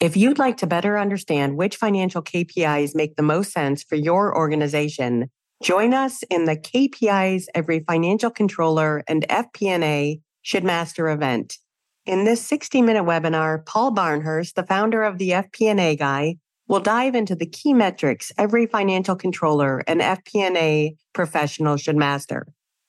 [0.00, 4.34] If you'd like to better understand which financial KPIs make the most sense for your
[4.34, 5.28] organization,
[5.62, 11.58] join us in the KPIs every financial controller and FP&A should master event.
[12.06, 16.36] In this 60 minute webinar, Paul Barnhurst, the founder of the FP&A Guy,
[16.66, 22.46] will dive into the key metrics every financial controller and FP&A professional should master,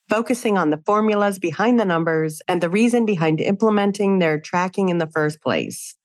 [0.07, 4.97] focusing on the formulas behind the numbers and the reason behind implementing their tracking in
[4.97, 5.97] the first place.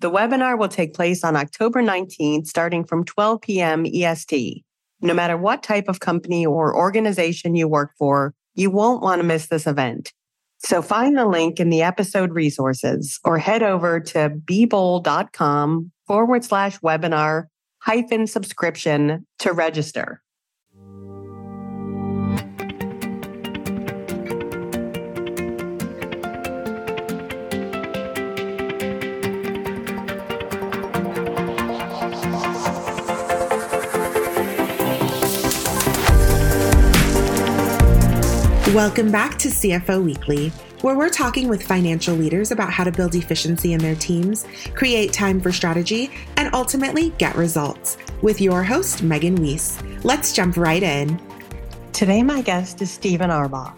[0.00, 3.86] The webinar will take place on October 19th, starting from 12 p.m.
[3.86, 4.64] EST.
[5.00, 9.26] No matter what type of company or organization you work for, you won't want to
[9.26, 10.12] miss this event.
[10.58, 16.78] So find the link in the episode resources or head over to bebold.com forward slash
[16.80, 17.44] webinar
[17.82, 20.22] hyphen subscription to register.
[38.74, 40.48] Welcome back to CFO Weekly,
[40.80, 45.12] where we're talking with financial leaders about how to build efficiency in their teams, create
[45.12, 47.96] time for strategy, and ultimately get results.
[48.20, 49.80] With your host, Megan Weiss.
[50.02, 51.22] Let's jump right in.
[51.92, 53.72] Today, my guest is Stephen Arbaugh.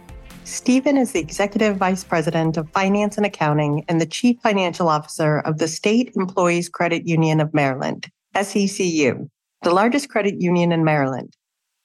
[0.44, 5.41] Stephen is the Executive Vice President of Finance and Accounting and the Chief Financial Officer
[5.41, 9.28] of the State Employees Credit Union of Maryland, SECU,
[9.60, 11.36] the largest credit union in Maryland.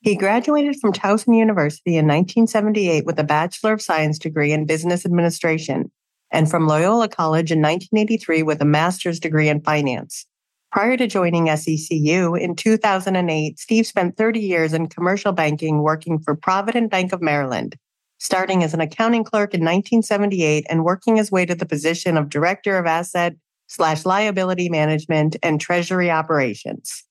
[0.03, 5.05] He graduated from Towson University in 1978 with a Bachelor of Science degree in Business
[5.05, 5.91] Administration
[6.31, 10.25] and from Loyola College in 1983 with a master's degree in finance.
[10.71, 16.35] Prior to joining SECU in 2008, Steve spent 30 years in commercial banking working for
[16.35, 17.75] Provident Bank of Maryland,
[18.17, 22.29] starting as an accounting clerk in 1978 and working his way to the position of
[22.29, 23.35] Director of Asset
[23.67, 27.03] slash Liability Management and Treasury Operations.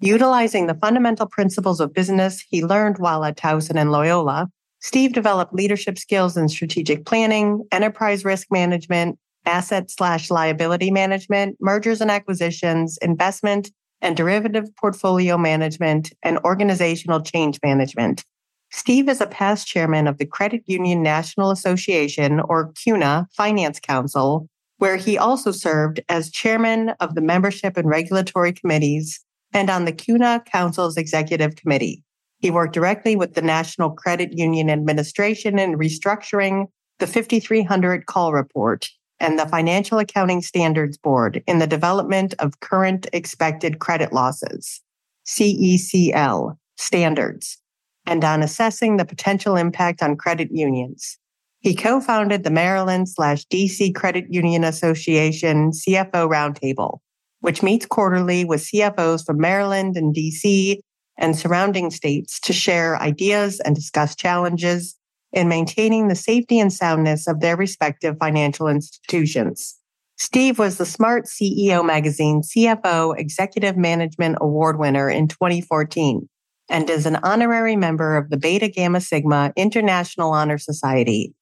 [0.00, 4.48] Utilizing the fundamental principles of business he learned while at Towson and Loyola,
[4.80, 12.00] Steve developed leadership skills in strategic planning, enterprise risk management, asset slash liability management, mergers
[12.02, 13.70] and acquisitions, investment
[14.02, 18.22] and derivative portfolio management, and organizational change management.
[18.70, 24.46] Steve is a past chairman of the Credit Union National Association, or CUNA, Finance Council,
[24.76, 29.24] where he also served as chairman of the membership and regulatory committees
[29.56, 32.04] and on the CUNA Council's executive committee.
[32.40, 36.66] He worked directly with the National Credit Union Administration in restructuring
[36.98, 43.06] the 5300 call report and the Financial Accounting Standards Board in the development of current
[43.14, 44.82] expected credit losses,
[45.26, 47.56] CECL standards,
[48.04, 51.16] and on assessing the potential impact on credit unions.
[51.60, 56.98] He co-founded the Maryland slash DC Credit Union Association CFO Roundtable,
[57.46, 60.80] which meets quarterly with CFOs from Maryland and DC
[61.16, 64.96] and surrounding states to share ideas and discuss challenges
[65.32, 69.78] in maintaining the safety and soundness of their respective financial institutions.
[70.18, 76.28] Steve was the Smart CEO Magazine CFO Executive Management Award winner in 2014
[76.68, 81.32] and is an honorary member of the Beta Gamma Sigma International Honor Society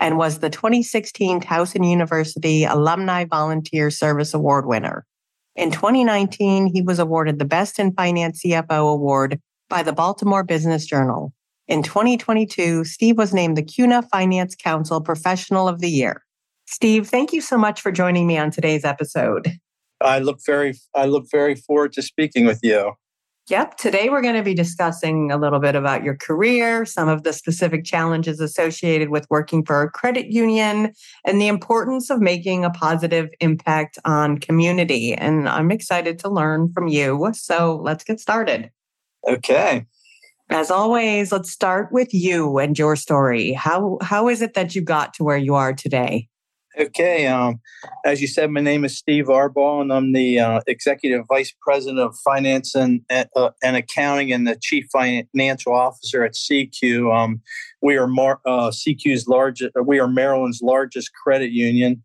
[0.00, 5.06] and was the 2016 Towson University Alumni Volunteer Service Award winner.
[5.54, 10.86] In 2019, he was awarded the Best in Finance CFO Award by the Baltimore Business
[10.86, 11.32] Journal.
[11.68, 16.22] In 2022, Steve was named the CUNA Finance Council Professional of the Year.
[16.66, 19.58] Steve, thank you so much for joining me on today's episode.
[20.00, 22.92] I look very I look very forward to speaking with you.
[23.48, 23.76] Yep.
[23.76, 27.32] Today we're going to be discussing a little bit about your career, some of the
[27.32, 30.92] specific challenges associated with working for a credit union,
[31.24, 35.12] and the importance of making a positive impact on community.
[35.12, 37.30] And I'm excited to learn from you.
[37.34, 38.70] So let's get started.
[39.28, 39.86] Okay.
[40.48, 43.54] As always, let's start with you and your story.
[43.54, 46.28] How how is it that you got to where you are today?
[46.78, 47.26] Okay.
[47.26, 47.60] Um,
[48.04, 51.98] as you said, my name is Steve Arbaugh, and I'm the uh, Executive Vice President
[52.00, 57.14] of Finance and, uh, and Accounting and the Chief Financial Officer at SECU.
[57.14, 57.42] Um,
[57.82, 62.02] we are Mar- uh, SECU's largest, we are Maryland's largest credit union.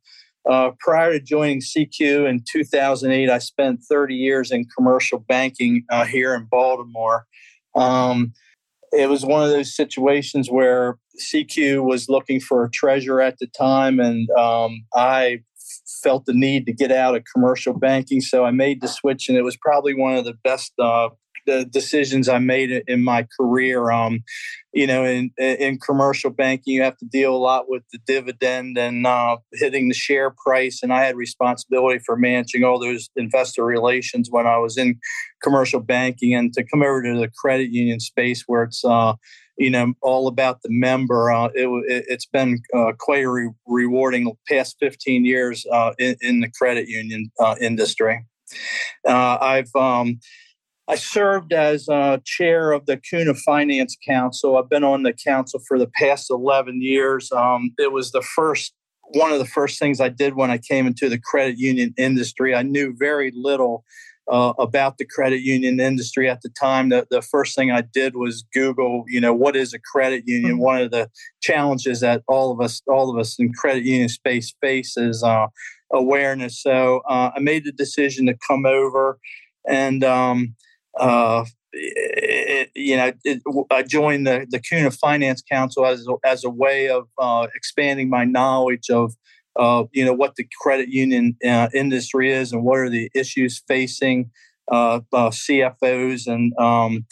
[0.50, 6.06] Uh, prior to joining SECU in 2008, I spent 30 years in commercial banking uh,
[6.06, 7.26] here in Baltimore.
[7.76, 8.34] Um,
[8.98, 13.48] it was one of those situations where SECU was looking for a treasurer at the
[13.48, 15.40] time, and um, I
[16.02, 18.22] felt the need to get out of commercial banking.
[18.22, 21.10] So I made the switch, and it was probably one of the best uh,
[21.48, 23.90] the decisions I made in my career.
[23.90, 24.24] Um,
[24.74, 28.78] you know, in in commercial banking, you have to deal a lot with the dividend
[28.78, 30.84] and uh, hitting the share price.
[30.84, 35.00] And I had responsibility for managing all those investor relations when I was in
[35.42, 36.36] commercial banking.
[36.36, 39.14] And to come over to the credit union space, where it's uh,
[39.58, 44.76] you know all about the member, uh, it, has been uh, quite re- rewarding past
[44.80, 48.24] 15 years uh, in, in, the credit union uh, industry.
[49.08, 50.20] I've um,
[50.88, 54.58] I served as uh, chair of the CUNA Finance Council.
[54.58, 57.30] I've been on the council for the past 11 years.
[57.32, 58.74] Um, it was the first,
[59.10, 62.56] one of the first things I did when I came into the credit union industry.
[62.56, 63.84] I knew very little
[64.30, 66.88] uh, about the credit union industry at the time.
[66.90, 70.54] The, the first thing I did was Google, you know, what is a credit union?
[70.54, 70.64] Mm-hmm.
[70.64, 71.10] One of the
[71.42, 75.48] challenges that all of us, all of us in credit union space face is uh,
[75.92, 76.62] awareness.
[76.62, 79.20] So uh, I made the decision to come over
[79.68, 80.56] and um,
[81.00, 83.42] uh, it, you know, it,
[83.72, 88.26] I joined the, the CUNA Finance Council as, as a way of uh, expanding my
[88.26, 89.14] knowledge of,
[89.58, 93.62] uh, you know, what the credit union uh, industry is and what are the issues
[93.68, 94.32] facing
[94.72, 97.06] uh, uh, CFOs and um,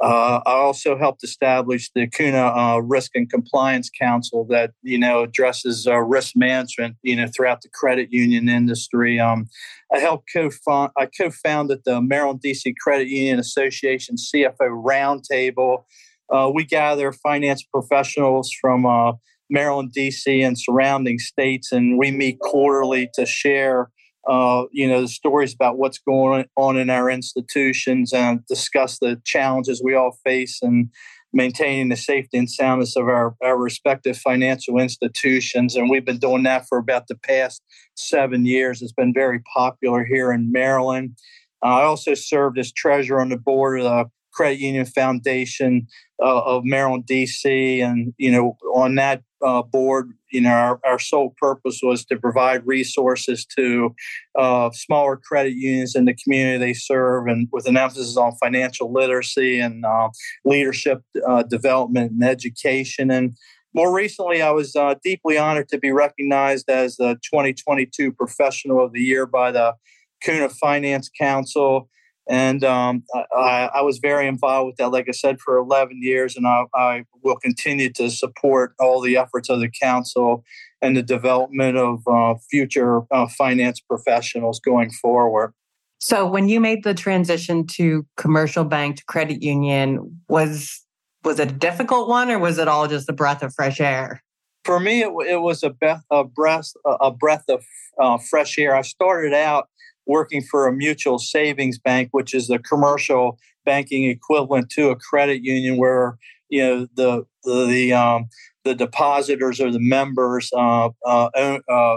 [0.00, 5.24] uh, I also helped establish the CUNA uh, Risk and Compliance Council that you know
[5.24, 9.20] addresses uh, risk management you know throughout the credit union industry.
[9.20, 9.46] Um,
[9.92, 15.84] I helped co-found I co-founded the Maryland DC Credit Union Association CFO Roundtable.
[16.32, 19.12] Uh, we gather finance professionals from uh,
[19.50, 23.90] Maryland, DC, and surrounding states, and we meet quarterly to share
[24.28, 29.20] uh, you know, the stories about what's going on in our institutions and discuss the
[29.24, 30.90] challenges we all face and
[31.32, 35.76] maintaining the safety and soundness of our, our respective financial institutions.
[35.76, 37.62] And we've been doing that for about the past
[37.94, 38.82] seven years.
[38.82, 41.16] It's been very popular here in Maryland.
[41.64, 45.86] Uh, I also served as treasurer on the board of the Credit Union Foundation
[46.22, 47.80] uh, of Maryland, D.C.
[47.80, 52.16] And, you know, on that uh, board, you know, our, our sole purpose was to
[52.16, 53.94] provide resources to
[54.38, 58.92] uh, smaller credit unions in the community they serve, and with an emphasis on financial
[58.92, 60.08] literacy and uh,
[60.44, 63.10] leadership uh, development and education.
[63.10, 63.34] And
[63.74, 68.92] more recently, I was uh, deeply honored to be recognized as the 2022 Professional of
[68.92, 69.74] the Year by the
[70.22, 71.88] CUNA Finance Council
[72.28, 73.02] and um,
[73.34, 76.64] I, I, was very involved with that, like I said, for 11 years, and I,
[76.74, 80.44] I, will continue to support all the efforts of the council
[80.82, 85.54] and the development of uh, future uh, finance professionals going forward.
[85.98, 90.84] So, when you made the transition to commercial bank to credit union, was
[91.24, 94.22] was it a difficult one, or was it all just a breath of fresh air?
[94.64, 97.64] For me, it, it was a, be- a breath a breath of
[98.00, 98.74] uh, fresh air.
[98.74, 99.68] I started out
[100.10, 105.42] working for a mutual savings bank, which is the commercial banking equivalent to a credit
[105.42, 106.18] union, where
[106.48, 108.28] you know the the, the um,
[108.64, 111.96] the depositors or the members uh, uh, own, uh,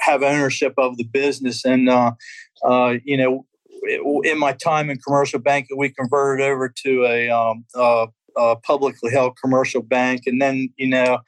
[0.00, 2.12] have ownership of the business, and uh,
[2.64, 3.46] uh, you know,
[4.24, 9.38] in my time in commercial banking, we converted over to a, um, a publicly held
[9.42, 11.18] commercial bank, and then you know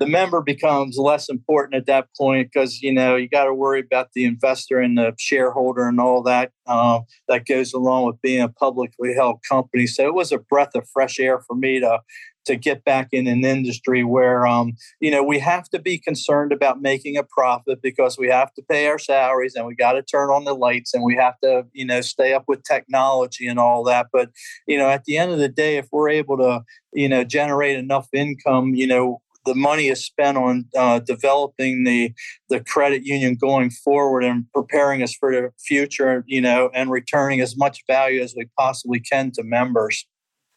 [0.00, 3.80] the member becomes less important at that point because you know you got to worry
[3.80, 8.40] about the investor and the shareholder and all that uh, that goes along with being
[8.40, 9.86] a publicly held company.
[9.86, 12.00] So it was a breath of fresh air for me to
[12.46, 16.52] to get back in an industry where um, you know we have to be concerned
[16.52, 20.02] about making a profit because we have to pay our salaries and we got to
[20.02, 23.58] turn on the lights and we have to you know stay up with technology and
[23.58, 24.30] all that but
[24.66, 26.62] you know at the end of the day if we're able to
[26.94, 32.12] you know generate enough income you know the money is spent on uh, developing the
[32.48, 37.40] the credit union going forward and preparing us for the future, you know, and returning
[37.40, 40.06] as much value as we possibly can to members.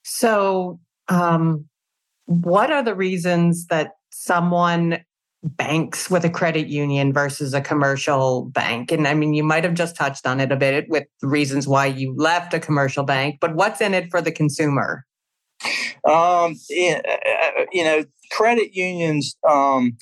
[0.04, 1.66] So, um,
[2.26, 5.04] what are the reasons that someone
[5.44, 8.92] banks with a credit union versus a commercial bank?
[8.92, 11.88] And I mean, you might have just touched on it a bit with reasons why
[11.88, 15.06] you left a commercial bank, but what's in it for the consumer?
[16.06, 19.98] Um, uh, uh, you know, credit unions, um,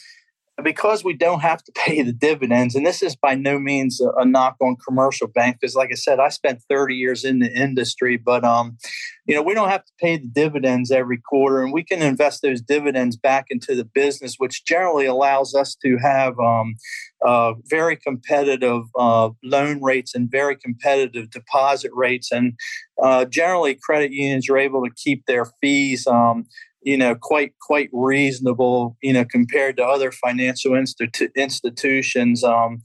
[0.62, 4.10] because we don't have to pay the dividends, and this is by no means a,
[4.22, 7.52] a knock on commercial banks, because like I said, I spent 30 years in the
[7.52, 8.78] industry, but um,
[9.26, 12.42] you know, we don't have to pay the dividends every quarter, and we can invest
[12.42, 16.76] those dividends back into the business, which generally allows us to have um,
[17.26, 22.32] uh, very competitive uh, loan rates and very competitive deposit rates.
[22.32, 22.54] And
[23.02, 26.08] uh, generally, credit unions are able to keep their fees.
[26.08, 26.48] Um,
[26.82, 32.44] you know, quite quite reasonable, you know, compared to other financial institu- institutions.
[32.44, 32.82] Um,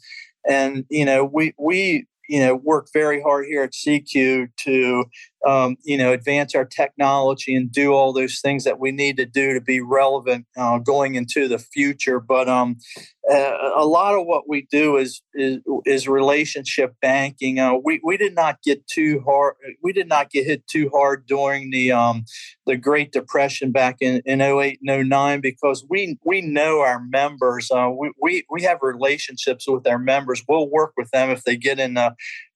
[0.49, 5.05] and you know, we we you know work very hard here at SECU to
[5.47, 9.27] um, you know, advance our technology and do all those things that we need to
[9.27, 12.19] do to be relevant uh, going into the future.
[12.19, 12.79] But um,
[13.31, 17.61] uh, a lot of what we do is is, is relationship banking.
[17.61, 19.55] Uh, we we did not get too hard.
[19.83, 22.25] We did not get hit too hard during the um,
[22.67, 27.71] the Great Depression back in, in 08 and 09 because we we know our members.
[27.71, 30.43] Uh, we, we we have relationships with our members.
[30.49, 31.97] We'll work with them if they get in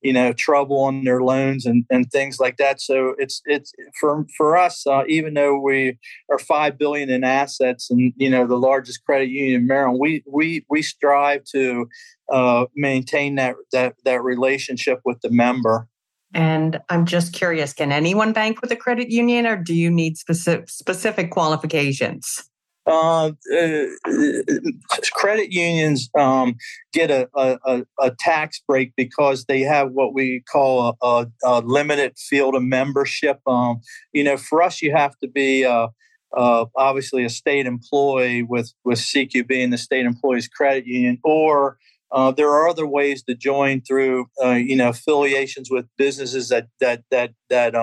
[0.02, 4.26] you know trouble on their loans and, and things like that so it's it's for
[4.36, 5.98] for us uh, even though we
[6.30, 10.22] are five billion in assets and you know the largest credit union in maryland we
[10.26, 11.86] we we strive to
[12.32, 15.88] uh, maintain that that that relationship with the member.
[16.32, 20.16] And i'm just curious can anyone bank with a credit union or do you need
[20.16, 22.49] specific specific qualifications
[22.86, 23.84] uh, uh,
[25.12, 26.56] credit unions um,
[26.92, 32.16] get a, a, a, tax break because they have what we call a, a, limited
[32.18, 33.38] field of membership.
[33.46, 33.80] Um,
[34.12, 35.88] you know, for us, you have to be uh,
[36.34, 41.76] uh, obviously a state employee with with SECU being the state employees credit union, or
[42.12, 47.04] uh, there are other ways to join through, you know, affiliations with businesses that that
[47.10, 47.74] that that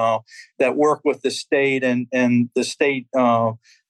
[0.57, 3.07] that work with the state and and the state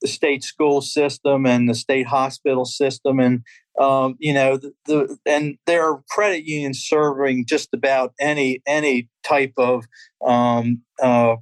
[0.01, 3.43] the state school system and the state hospital system and
[3.79, 9.07] um, you know the, the, and there are credit unions serving just about any any
[9.23, 9.85] type of
[10.25, 11.35] um, uh,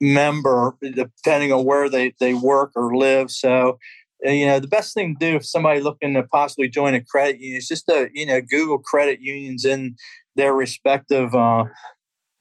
[0.00, 3.30] member depending on where they they work or live.
[3.30, 3.78] So
[4.22, 7.40] you know the best thing to do if somebody looking to possibly join a credit
[7.40, 9.96] union is just to you know google credit unions in
[10.36, 11.64] their respective uh,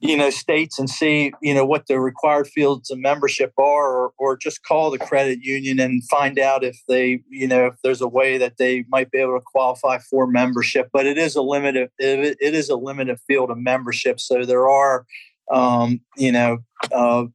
[0.04, 4.12] you know states and see you know what the required fields of membership are or,
[4.18, 8.02] or just call the credit union and find out if they you know if there's
[8.02, 10.90] a way that they might be able to qualify for membership.
[10.92, 14.20] But it is a limited it, is a limited field of membership.
[14.20, 15.06] So there are
[15.50, 16.58] um, you know
[16.92, 17.26] uh,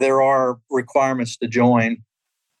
[0.00, 1.98] there are requirements to join.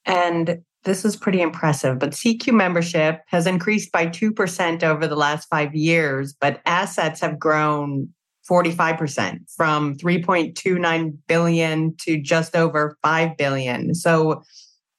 [0.06, 5.46] And this is pretty impressive, but SECU membership has increased by 2% over the last
[5.50, 8.08] five years, but assets have grown
[8.50, 13.94] 45% from 3.29 billion to just over 5 billion.
[13.94, 14.42] So,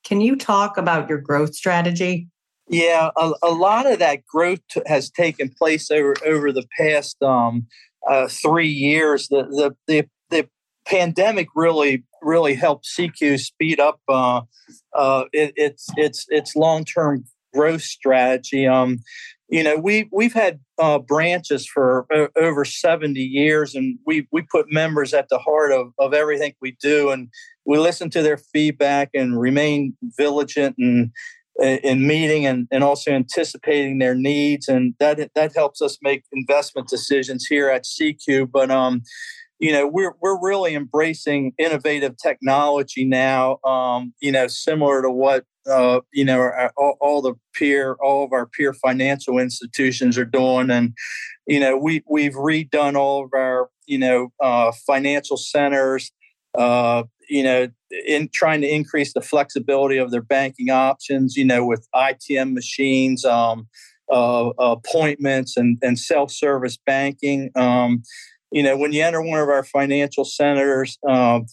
[0.03, 2.27] can you talk about your growth strategy?
[2.67, 7.67] Yeah, a, a lot of that growth has taken place over over the past um,
[8.09, 9.27] uh, three years.
[9.27, 10.49] The, the the the
[10.85, 14.41] pandemic really really helped SECU speed up uh,
[14.95, 18.65] uh, it, its its its long term growth strategy.
[18.65, 18.99] Um,
[19.51, 24.71] you know, we we've had uh, branches for over seventy years, and we we put
[24.71, 27.27] members at the heart of of everything we do, and
[27.65, 31.11] we listen to their feedback and remain vigilant and
[31.59, 36.87] in meeting and, and also anticipating their needs and that that helps us make investment
[36.87, 39.01] decisions here at SECU but um
[39.59, 45.45] you know we're we're really embracing innovative technology now um, you know similar to what
[45.69, 50.69] uh, you know all, all, the peer all of our peer financial institutions are doing.
[50.69, 50.93] And
[51.47, 56.11] you know we we've redone all of our you know uh, financial centers
[56.57, 57.67] uh, you know
[58.07, 63.25] in trying to increase the flexibility of their banking options you know with itm machines
[63.25, 63.67] um,
[64.11, 67.49] uh, appointments and, and self-service banking.
[67.55, 68.03] Um,
[68.51, 71.45] you know, when you enter one of our financial centers, um,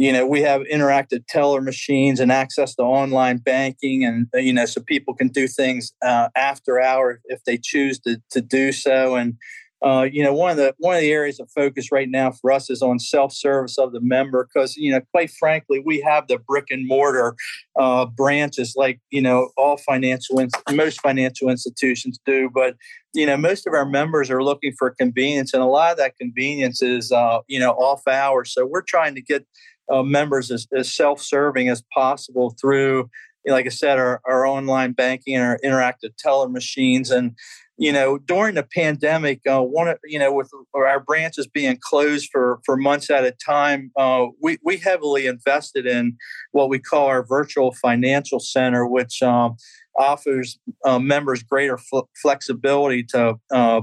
[0.00, 4.64] you know, we have interactive teller machines and access to online banking, and you know,
[4.64, 9.16] so people can do things uh, after hour if they choose to to do so.
[9.16, 9.36] And
[9.82, 12.50] uh, you know, one of the one of the areas of focus right now for
[12.50, 16.28] us is on self service of the member because you know, quite frankly, we have
[16.28, 17.34] the brick and mortar
[17.78, 22.74] uh, branches like you know all financial most financial institutions do, but
[23.12, 26.16] you know most of our members are looking for convenience, and a lot of that
[26.18, 28.54] convenience is uh, you know off hours.
[28.54, 29.46] So we're trying to get
[29.90, 33.08] uh, members as, as self serving as possible through
[33.46, 37.10] like I said, our, our online banking and our interactive teller machines.
[37.10, 37.36] And
[37.78, 42.28] you know, during the pandemic, uh, one of you know, with our branches being closed
[42.30, 46.18] for for months at a time, uh, we we heavily invested in
[46.52, 49.56] what we call our virtual financial center, which um,
[49.98, 53.36] offers uh, members greater fl- flexibility to.
[53.50, 53.82] Uh,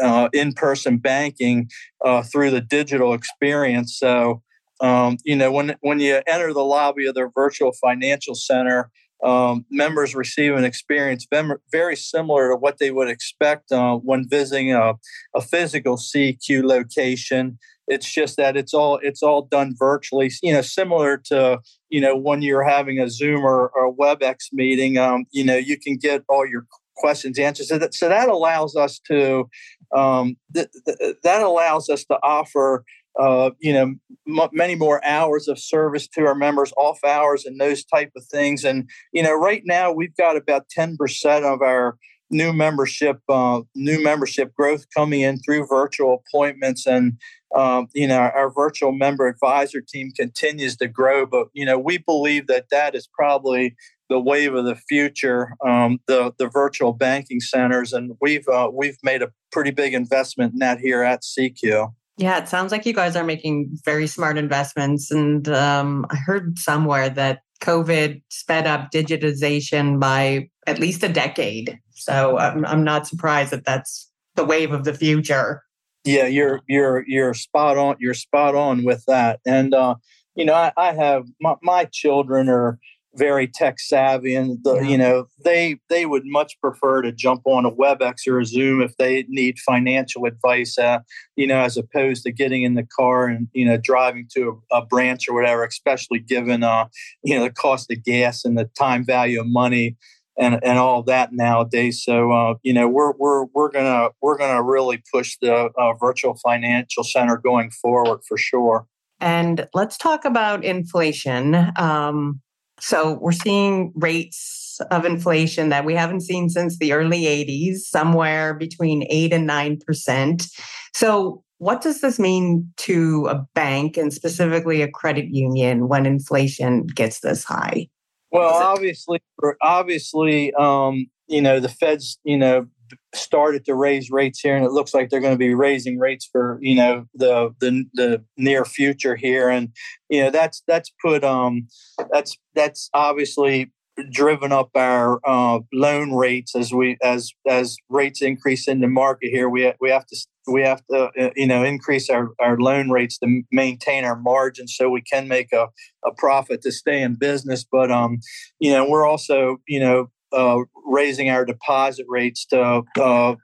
[0.00, 1.68] uh, in-person banking
[2.04, 3.98] uh, through the digital experience.
[3.98, 4.42] So,
[4.80, 8.90] um, you know, when when you enter the lobby of their virtual financial center,
[9.24, 11.26] um, members receive an experience
[11.72, 14.94] very similar to what they would expect uh, when visiting a,
[15.34, 17.58] a, physical SECU location.
[17.88, 20.30] It's just that it's all it's all done virtually.
[20.42, 21.58] You know, similar to
[21.88, 24.98] you know when you're having a Zoom or, or a WebEx meeting.
[24.98, 26.66] Um, you know, you can get all your
[26.96, 27.66] questions answered.
[27.66, 29.48] So that, so that allows us to
[29.96, 32.84] um, th- th- that allows us to offer
[33.18, 33.94] uh, you know,
[34.26, 38.24] m- many more hours of service to our members, off hours, and those type of
[38.26, 38.64] things.
[38.64, 41.96] And you know, right now we've got about ten percent of our
[42.30, 47.14] new membership, uh, new membership growth coming in through virtual appointments, and
[47.56, 51.26] um, you know, our virtual member advisor team continues to grow.
[51.26, 53.74] But you know, we believe that that is probably
[54.08, 58.98] the wave of the future, um, the the virtual banking centers, and we've uh, we've
[59.02, 61.92] made a pretty big investment in that here at SECU.
[62.18, 65.10] Yeah, it sounds like you guys are making very smart investments.
[65.10, 71.78] And um, I heard somewhere that COVID sped up digitization by at least a decade.
[71.90, 75.62] So I'm, I'm not surprised that that's the wave of the future.
[76.04, 77.96] Yeah, you're you're you're spot on.
[77.98, 79.40] You're spot on with that.
[79.46, 79.96] And uh,
[80.34, 82.78] you know, I, I have my, my children are
[83.16, 84.82] very tech savvy and the, yeah.
[84.82, 88.82] you know they they would much prefer to jump on a webex or a zoom
[88.82, 90.98] if they need financial advice uh,
[91.36, 94.76] you know as opposed to getting in the car and you know driving to a,
[94.76, 96.86] a branch or whatever especially given uh
[97.22, 99.96] you know the cost of gas and the time value of money
[100.38, 102.02] and and all that nowadays.
[102.02, 106.36] So uh, you know we're we're we're gonna we're gonna really push the uh, virtual
[106.36, 108.86] financial center going forward for sure.
[109.20, 111.72] And let's talk about inflation.
[111.76, 112.40] Um,
[112.80, 118.54] so we're seeing rates of inflation that we haven't seen since the early 80s, somewhere
[118.54, 120.48] between 8 and 9%.
[120.94, 126.86] So what does this mean to a bank and specifically a credit union when inflation
[126.86, 127.88] gets this high?
[128.30, 129.20] Well, obviously,
[129.62, 132.66] obviously, um, you know, the Fed's, you know,
[133.14, 136.28] started to raise rates here, and it looks like they're going to be raising rates
[136.30, 139.70] for you know the the, the near future here, and
[140.08, 141.68] you know that's that's put um
[142.10, 143.70] that's that's obviously
[144.10, 149.30] driven up our uh, loan rates as we as as rates increase in the market
[149.30, 149.48] here.
[149.48, 150.16] We we have to
[150.46, 154.74] we have to uh, you know increase our, our loan rates to maintain our margins
[154.76, 155.68] so we can make a,
[156.04, 157.64] a profit to stay in business.
[157.70, 158.20] But um
[158.58, 163.34] you know we're also you know uh, raising our deposit rates to uh,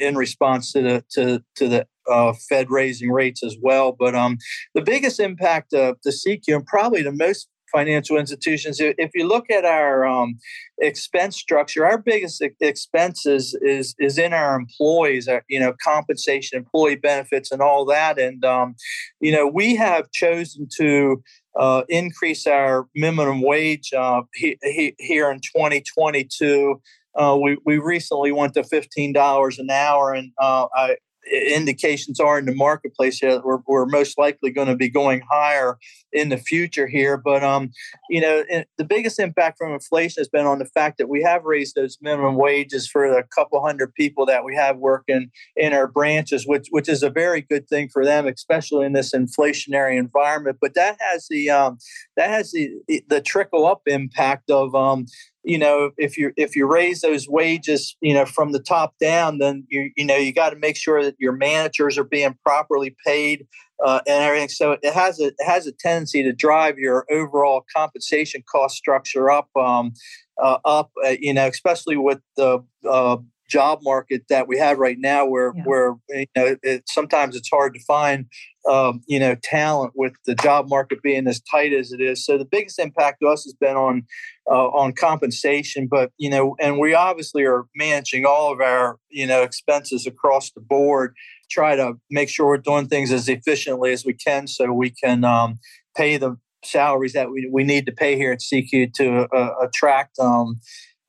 [0.00, 3.92] in response to the to to the uh, Fed raising rates as well.
[3.98, 4.38] But um,
[4.74, 9.50] the biggest impact of the SECU and probably the most financial institutions, if you look
[9.50, 10.38] at our um,
[10.78, 17.50] expense structure, our biggest expenses is is in our employees, you know, compensation, employee benefits,
[17.50, 18.18] and all that.
[18.18, 18.74] And um,
[19.20, 21.22] you know, we have chosen to
[21.58, 26.80] uh, increase our minimum wage uh, he, he, here in 2022.
[27.14, 30.96] Uh, we, we recently went to $15 an hour, and uh, I,
[31.30, 35.78] indications are in the marketplace that we're, we're most likely going to be going higher
[36.12, 37.16] in the future here.
[37.16, 37.70] But um,
[38.08, 38.42] you know,
[38.76, 41.98] the biggest impact from inflation has been on the fact that we have raised those
[42.00, 46.68] minimum wages for the couple hundred people that we have working in our branches, which
[46.70, 50.58] which is a very good thing for them, especially in this inflationary environment.
[50.60, 51.78] But that has the um,
[52.16, 52.70] that has the
[53.08, 55.06] the trickle up impact of um,
[55.48, 59.38] you know if you if you raise those wages you know from the top down
[59.38, 62.94] then you you know you got to make sure that your managers are being properly
[63.04, 63.46] paid
[63.84, 67.64] uh, and everything so it has a it has a tendency to drive your overall
[67.74, 69.92] compensation cost structure up um,
[70.40, 73.16] uh, up uh, you know especially with the uh,
[73.48, 75.62] job market that we have right now where yeah.
[75.64, 78.26] where you know it, sometimes it's hard to find
[78.68, 82.36] um, you know talent with the job market being as tight as it is so
[82.36, 84.02] the biggest impact to us has been on
[84.50, 89.26] uh, on compensation but you know and we obviously are managing all of our you
[89.26, 91.14] know expenses across the board
[91.50, 95.24] try to make sure we're doing things as efficiently as we can so we can
[95.24, 95.58] um,
[95.96, 100.18] pay the salaries that we, we need to pay here at SECU to uh, attract
[100.18, 100.60] um,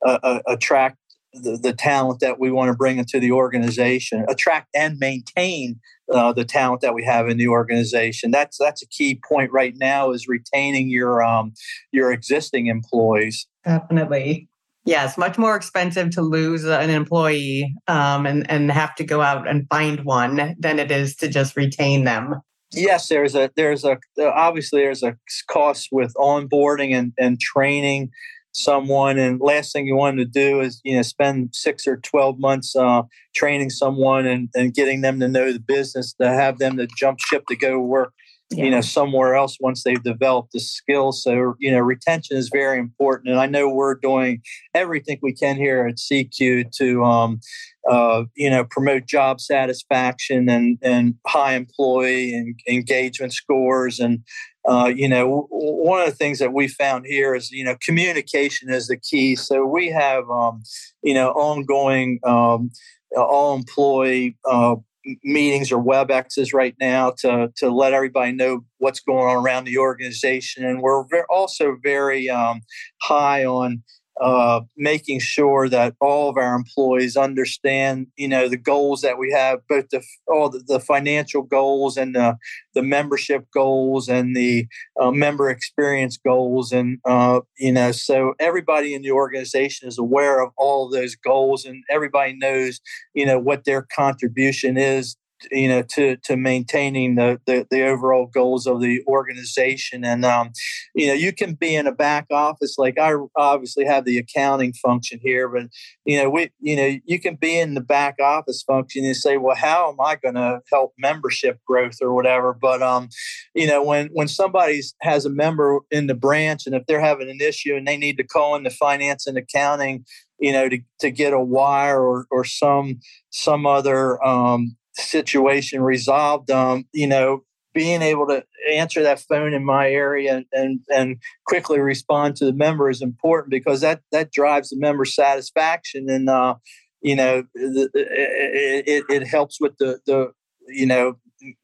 [0.04, 0.96] uh, attract
[1.32, 5.80] the, the talent that we want to bring into the organization, attract and maintain
[6.12, 8.30] uh, the talent that we have in the organization.
[8.30, 11.52] That's that's a key point right now is retaining your um,
[11.92, 13.46] your existing employees.
[13.64, 14.48] Definitely.
[14.86, 19.46] Yes, much more expensive to lose an employee um, and and have to go out
[19.46, 22.36] and find one than it is to just retain them.
[22.72, 25.16] Yes, there's a there's a obviously there's a
[25.48, 28.10] cost with onboarding and, and training
[28.52, 32.38] someone and last thing you want to do is you know spend six or 12
[32.38, 33.02] months uh,
[33.34, 37.18] training someone and, and getting them to know the business to have them to jump
[37.20, 38.12] ship to go work
[38.50, 38.64] yeah.
[38.64, 42.78] you know somewhere else once they've developed the skills so you know retention is very
[42.78, 44.42] important and i know we're doing
[44.74, 47.40] everything we can here at SECU to um,
[47.88, 54.20] uh, you know promote job satisfaction and and high employee and engagement scores and
[54.68, 58.70] uh, you know, one of the things that we found here is, you know, communication
[58.70, 59.34] is the key.
[59.36, 60.62] So we have, um,
[61.02, 62.70] you know, ongoing um,
[63.16, 64.76] all employee uh,
[65.24, 69.78] meetings or WebExes right now to to let everybody know what's going on around the
[69.78, 72.60] organization, and we're also very um,
[73.00, 73.82] high on
[74.20, 79.32] uh, making sure that all of our employees understand, you know, the goals that we
[79.32, 82.36] have, both the all the, the financial goals and the,
[82.74, 84.66] the membership goals and the
[85.00, 90.42] uh, member experience goals, and uh, you know, so everybody in the organization is aware
[90.42, 92.80] of all of those goals, and everybody knows,
[93.14, 95.16] you know, what their contribution is
[95.50, 100.04] you know to to maintaining the, the, the overall goals of the organization.
[100.04, 100.52] And um,
[100.94, 104.72] you know you can be in a back office like i obviously have the accounting
[104.72, 105.66] function here but
[106.04, 109.36] you know we you know you can be in the back office function and say
[109.36, 112.52] well how am i going to help membership growth or whatever?
[112.52, 113.08] But um
[113.54, 117.30] you know when when somebody has a member in the branch and if they're having
[117.30, 120.04] an issue and they need to call in the finance and accounting
[120.38, 123.00] you know to, to get a wire or, or some
[123.30, 129.64] some other um, situation resolved, um, you know, being able to answer that phone in
[129.64, 134.70] my area and and quickly respond to the member is important because that that drives
[134.70, 136.54] the member satisfaction and uh,
[137.00, 140.32] you know it, it, it helps with the the
[140.66, 141.16] you know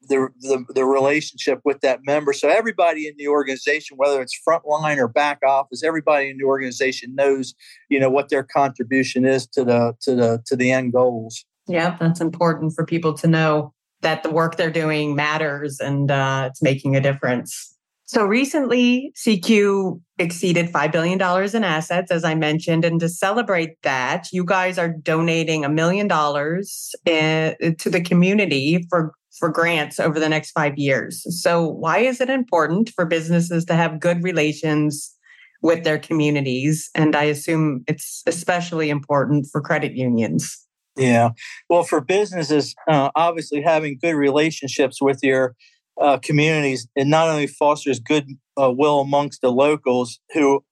[0.09, 2.33] the, the the relationship with that member.
[2.33, 7.15] So everybody in the organization, whether it's frontline or back office, everybody in the organization
[7.15, 7.53] knows
[7.89, 11.45] you know what their contribution is to the to the to the end goals.
[11.67, 16.47] Yeah, that's important for people to know that the work they're doing matters and uh,
[16.49, 17.75] it's making a difference.
[18.05, 21.19] So recently, SECU exceeded $5 billion
[21.53, 22.85] in assets, as I mentioned.
[22.85, 28.85] And to celebrate that, you guys are donating a million dollars eh, to the community
[28.89, 31.25] for, for grants over the next five years.
[31.41, 35.13] So, why is it important for businesses to have good relations
[35.61, 36.89] with their communities?
[36.95, 40.65] And I assume it's especially important for credit unions.
[40.97, 41.29] Yeah.
[41.69, 45.55] Well, for businesses, uh, obviously having good relationships with your
[46.01, 48.27] uh, communities, it not only fosters good
[48.59, 50.63] uh, will amongst the locals who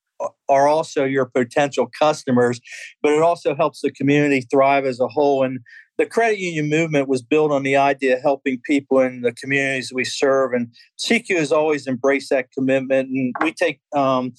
[0.50, 2.60] are also your potential customers,
[3.02, 5.44] but it also helps the community thrive as a whole.
[5.44, 5.60] And
[5.98, 9.92] the credit union movement was built on the idea of helping people in the communities
[9.94, 10.54] we serve.
[10.54, 13.10] And CQ has always embraced that commitment.
[13.10, 14.34] And we take um,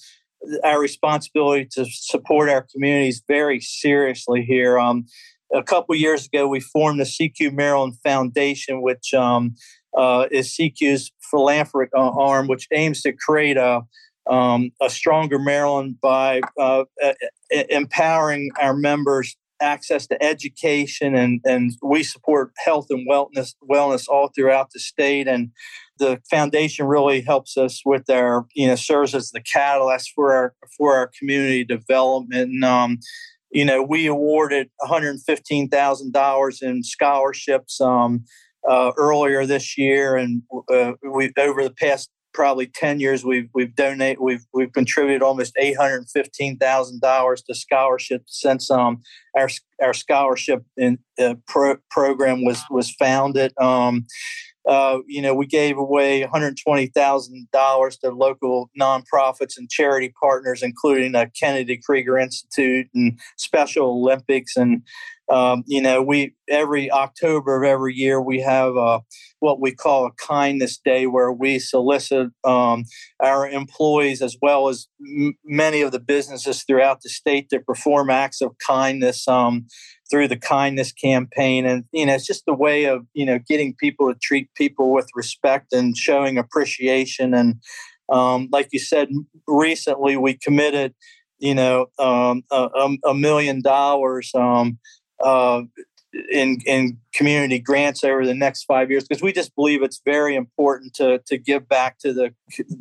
[0.63, 4.79] our responsibility to support our communities very seriously here.
[4.79, 5.05] Um,
[5.53, 9.55] a couple years ago, we formed the SECU Maryland Foundation, which um,
[9.95, 13.81] uh, is SECU's philanthropic uh, arm, which aims to create a
[14.29, 16.83] um, a stronger Maryland by uh,
[17.69, 24.29] empowering our members access to education and and we support health and wellness wellness all
[24.29, 25.27] throughout the state.
[25.27, 25.51] And
[25.97, 30.53] the foundation really helps us with our you know serves as the catalyst for our
[30.77, 32.51] for our community development.
[32.51, 32.99] And um,
[33.51, 38.23] you know, we awarded $115,000 in scholarships um,
[38.67, 43.73] uh, earlier this year, and uh, we over the past probably 10 years we've we've
[43.73, 49.01] donated we've we've contributed almost $815,000 to scholarships since um
[49.35, 49.49] our
[49.81, 53.53] our scholarship in, uh, pro- program was was founded.
[53.59, 54.05] Um
[54.67, 61.31] uh, you know, we gave away $120,000 to local nonprofits and charity partners, including the
[61.39, 64.57] Kennedy Krieger Institute and Special Olympics.
[64.57, 64.81] And,
[65.29, 69.01] um, you know, we every October of every year we have a,
[69.39, 72.85] what we call a kindness day where we solicit um,
[73.19, 78.09] our employees as well as m- many of the businesses throughout the state to perform
[78.09, 79.27] acts of kindness.
[79.27, 79.67] Um,
[80.09, 83.75] through the kindness campaign and you know it's just a way of you know getting
[83.75, 87.55] people to treat people with respect and showing appreciation and
[88.09, 89.09] um, like you said
[89.47, 90.93] recently we committed
[91.39, 94.77] you know um, a, a, million dollars um,
[95.23, 95.61] uh,
[96.29, 100.35] in in community grants over the next five years because we just believe it's very
[100.35, 102.33] important to to give back to the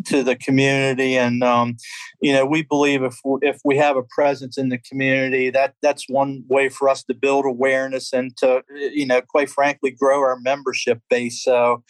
[0.05, 1.17] to the community.
[1.17, 1.77] And um,
[2.21, 5.75] you know we believe if we, if we have a presence in the community that
[5.83, 10.21] that's one way for us to build awareness and to you know quite frankly grow
[10.21, 11.43] our membership base.
[11.43, 11.83] So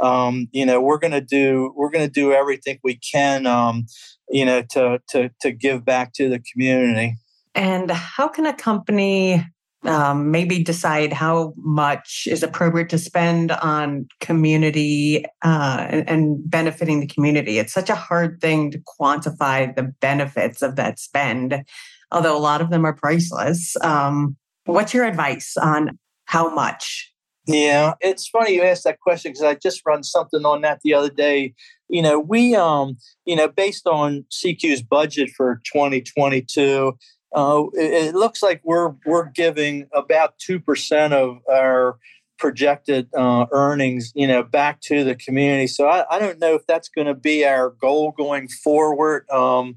[0.00, 3.86] um, you know we're going to do we're going to do everything we can um,
[4.28, 7.16] you know to to to give back to the community.
[7.54, 9.42] And how can a company
[9.88, 17.06] um, maybe decide how much is appropriate to spend on community uh, and, benefiting the
[17.06, 17.58] community.
[17.58, 21.64] It's such a hard thing to quantify the benefits of that spend,
[22.10, 23.76] although a lot of them are priceless.
[23.82, 27.12] Um, what's your advice on how much?
[27.46, 30.94] Yeah, it's funny you asked that question because I just run something on that the
[30.94, 31.54] other day.
[31.88, 36.98] You know, we, um, you know, based on SECU's budget for 2022,
[37.36, 41.98] uh, it, looks like we're we're giving about two percent of our
[42.38, 45.66] projected uh, earnings, you know, back to the community.
[45.66, 49.28] So I, I don't know if that's going to be our goal going forward.
[49.30, 49.76] Um,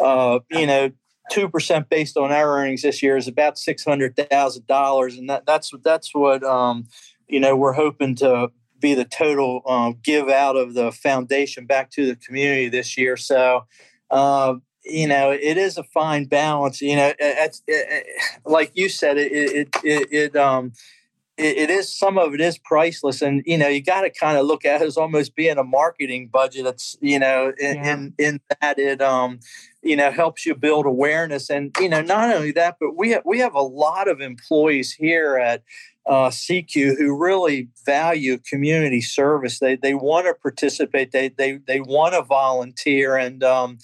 [0.00, 0.92] uh, you know,
[1.30, 5.28] two percent based on our earnings this year is about six hundred thousand dollars, and
[5.28, 6.88] that, that's that's what um,
[7.28, 11.90] you know we're hoping to be the total um, give out of the foundation back
[11.90, 13.18] to the community this year.
[13.18, 13.66] So.
[14.10, 16.80] Uh, you know, it is a fine balance.
[16.80, 18.06] You know, it's, it,
[18.44, 20.72] like you said, it it it, it um
[21.36, 24.38] it, it is some of it is priceless and you know you got to kind
[24.38, 27.92] of look at it as almost being a marketing budget it's you know in, yeah.
[27.92, 29.40] in, in that it um
[29.82, 33.22] you know helps you build awareness and you know not only that but we have,
[33.24, 35.62] we have a lot of employees here at
[36.06, 41.80] uh, SECU who really value community service they they want to participate they they they
[41.80, 43.78] want to volunteer and um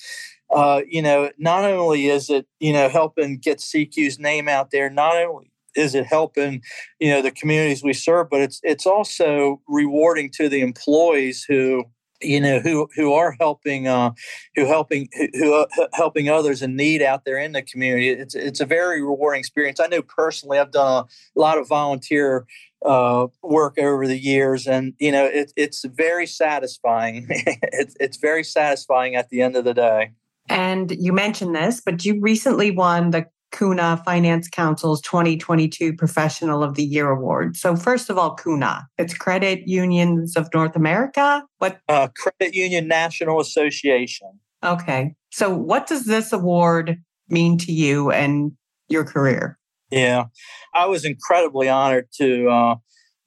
[0.50, 4.90] uh, you know, not only is it, you know, helping get SECU's name out there,
[4.90, 6.60] not only is it helping
[6.98, 11.84] you know the communities we serve but it's it's also rewarding to the employees who
[12.20, 14.10] you know who who are helping uh,
[14.54, 18.10] who helping who uh, helping others in need out there in the community.
[18.10, 19.80] It's it's a very rewarding experience.
[19.80, 22.46] I know personally i've done a lot of volunteer
[22.84, 27.26] uh, work over the years and you know it, it's very satisfying.
[27.72, 30.12] It's, it's very satisfying at the end of the day
[30.50, 36.74] and you mentioned this but you recently won the CUNA Finance Council's 2022 Professional of
[36.74, 37.56] the Year Award.
[37.56, 41.44] So, first of all, CUNA, it's Credit Unions of North America.
[41.58, 41.80] What?
[41.88, 44.40] Uh, Credit Union National Association.
[44.64, 45.14] Okay.
[45.30, 48.52] So, what does this award mean to you and
[48.88, 49.58] your career?
[49.90, 50.26] Yeah,
[50.74, 52.74] I was incredibly honored to uh,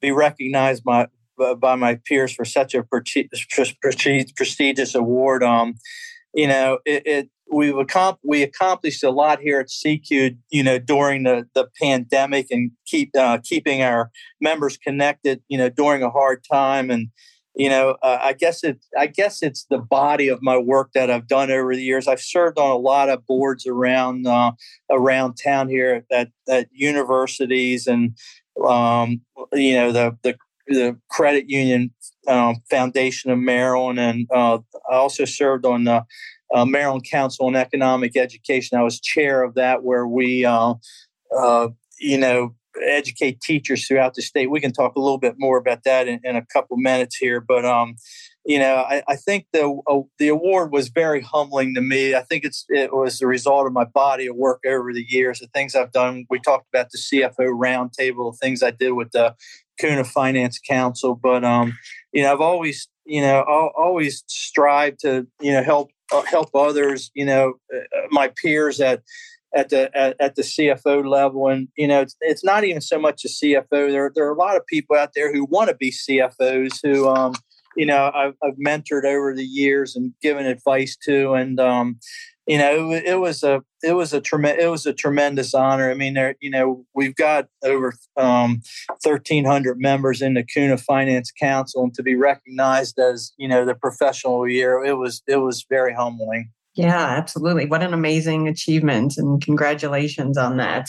[0.00, 1.08] be recognized by
[1.58, 5.42] by my peers for such a prestigious award.
[5.42, 5.74] Um,
[6.34, 10.78] you know, it, it we've accomplished we accomplished a lot here at SECU, you know,
[10.78, 16.10] during the, the pandemic and keep uh, keeping our members connected, you know, during a
[16.10, 16.90] hard time.
[16.90, 17.08] And
[17.56, 21.10] you know, uh, I guess it I guess it's the body of my work that
[21.10, 22.08] I've done over the years.
[22.08, 24.52] I've served on a lot of boards around uh,
[24.90, 28.16] around town here at, at universities and
[28.66, 29.20] um,
[29.52, 30.36] you know the the
[30.66, 31.92] the credit union
[32.28, 34.58] um, foundation of Maryland, and uh,
[34.90, 36.04] I also served on the
[36.54, 38.78] uh, Maryland Council on Economic Education.
[38.78, 40.74] I was chair of that, where we, uh,
[41.36, 44.50] uh, you know, educate teachers throughout the state.
[44.50, 47.40] We can talk a little bit more about that in, in a couple minutes here,
[47.40, 47.96] but um,
[48.44, 52.14] you know, I, I think the uh, the award was very humbling to me.
[52.14, 55.40] I think it's it was the result of my body of work over the years,
[55.40, 56.26] the things I've done.
[56.28, 59.34] We talked about the CFO roundtable, the things I did with the
[59.78, 61.76] CUNA Finance Council, but um,
[62.12, 67.10] you know, I've always you know always strive to you know help uh, help others,
[67.14, 69.02] you know, uh, uh, my peers at
[69.54, 72.98] at the at, at, the CFO level, and you know, it's, it's not even so
[72.98, 73.90] much a CFO.
[73.90, 77.08] There there are a lot of people out there who want to be CFOs who,
[77.08, 77.34] um,
[77.76, 81.98] you know, I've, I've mentored over the years and given advice to, and um,
[82.46, 85.90] you know, it, was a it was a tremendous it was a tremendous honor.
[85.90, 88.62] I mean, there you know we've got over um,
[89.02, 93.64] thirteen hundred members in the CUNA Finance Council, and to be recognized as you know
[93.64, 96.50] the professional year, it was it was very humbling.
[96.74, 97.66] Yeah, absolutely.
[97.66, 100.88] What an amazing achievement, and congratulations on that.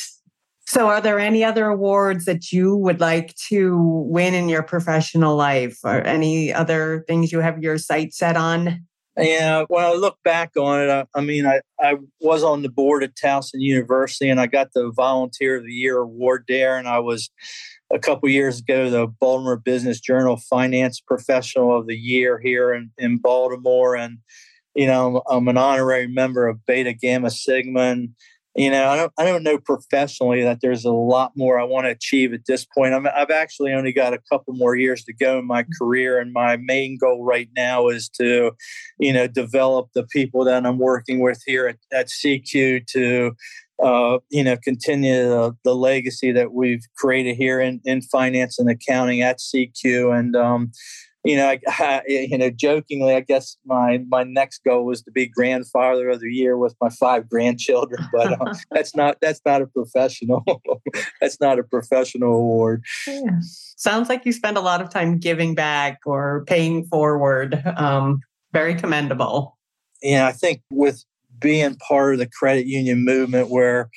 [0.67, 3.77] So, are there any other awards that you would like to
[4.07, 8.85] win in your professional life, or any other things you have your sights set on?
[9.17, 12.69] Yeah, when I look back on it, I, I, mean, I, I was on the
[12.69, 16.77] board at Towson University and I got the Volunteer of the Year award there.
[16.77, 17.29] And I was
[17.93, 22.91] a couple years ago the Baltimore Business Journal Finance Professional of the Year here in,
[22.97, 23.95] in Baltimore.
[23.95, 24.17] And,
[24.75, 27.81] you know, I'm an honorary member of Beta Gamma Sigma.
[27.81, 28.09] And,
[28.55, 31.87] you know, I don't, I don't know professionally that there's a lot more I want
[31.87, 32.93] to achieve at this point.
[32.93, 35.69] i have actually only got a couple more years to go in my mm.
[35.77, 38.51] career, and my main goal right now is to,
[38.97, 43.35] you know, develop the people that I'm working with here at, at SECU to,
[43.83, 48.69] uh, you know, continue the, the, legacy that we've created here in, in finance and
[48.69, 50.71] accounting at SECU, and um,
[51.25, 55.11] you know, I, I, you know, jokingly, I guess my my next goal was to
[55.11, 59.61] be grandfather of the year with my five grandchildren, but uh, that's not that's not
[59.61, 60.43] a professional
[61.19, 62.83] that's not a professional award.
[63.07, 63.39] Yeah.
[63.41, 67.61] Sounds like you spend a lot of time giving back or paying forward.
[67.75, 68.21] Um,
[68.53, 69.57] very commendable.
[70.01, 71.03] Yeah, I think with
[71.39, 73.89] being part of the credit union movement, where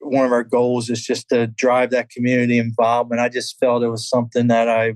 [0.00, 3.88] one of our goals is just to drive that community involvement, I just felt it
[3.88, 4.94] was something that I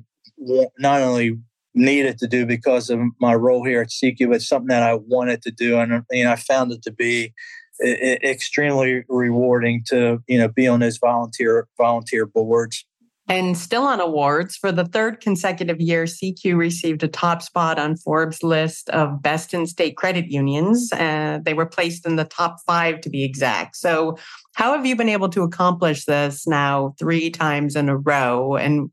[0.79, 1.39] not only
[1.75, 4.35] needed to do because of my role here at SECU.
[4.35, 7.33] It's something that I wanted to do, and know, I found it to be
[7.81, 12.85] extremely rewarding to you know be on those volunteer volunteer boards.
[13.31, 17.95] And still on awards, for the third consecutive year, SECU received a top spot on
[17.99, 20.91] Forbes' list of best in state credit unions.
[20.95, 23.77] Uh, they were placed in the top five to be exact.
[23.77, 24.17] So,
[24.55, 28.57] how have you been able to accomplish this now three times in a row?
[28.57, 28.91] And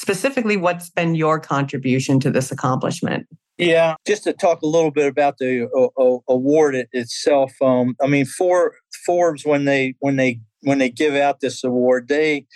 [0.00, 3.26] specifically, what's been your contribution to this accomplishment?
[3.58, 7.52] Yeah, just to talk a little bit about the uh, uh, award itself.
[7.60, 12.08] Um, I mean, for Forbes when they when they when they give out this award,
[12.08, 12.46] they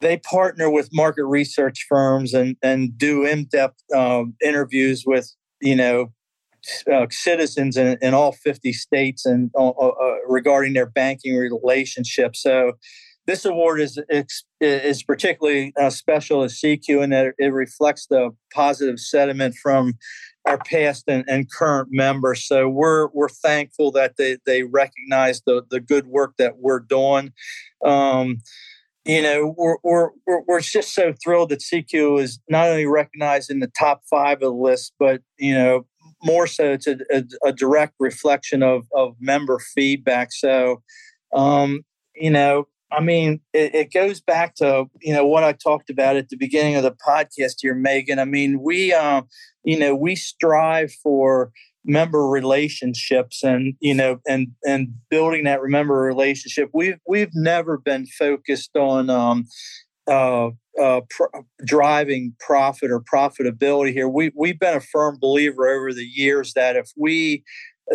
[0.00, 5.30] they partner with market research firms and and do in-depth um, interviews with
[5.60, 6.12] you know
[6.90, 12.42] uh, citizens in, in, all 50 states and uh, uh, regarding their banking relationships.
[12.42, 12.72] So
[13.26, 13.98] this award is
[14.60, 19.94] is particularly uh, special as SECU in that it reflects the positive sentiment from
[20.46, 22.46] our past and, and, current members.
[22.46, 27.32] So we're we're thankful that they they recognize the the good work that we're doing.
[27.84, 28.38] Um,
[29.04, 33.50] you know, we're, we're, we're, we're just so thrilled that SECU is not only recognized
[33.50, 35.86] in the top five of the list, but, you know,
[36.24, 40.32] more so it's a, a, a direct reflection of, of member feedback.
[40.32, 40.82] So,
[41.32, 41.82] um,
[42.16, 46.16] you know, I mean, it, it, goes back to, you know, what I talked about
[46.16, 48.18] at the beginning of the podcast here, Megan.
[48.18, 49.26] I mean, we, um,
[49.64, 51.50] you know, we strive for
[51.86, 58.06] member relationships and you know and and building that member relationship we've we've never been
[58.06, 59.44] focused on um,
[60.08, 65.92] uh, uh, pr- driving profit or profitability here we we've been a firm believer over
[65.92, 67.44] the years that if we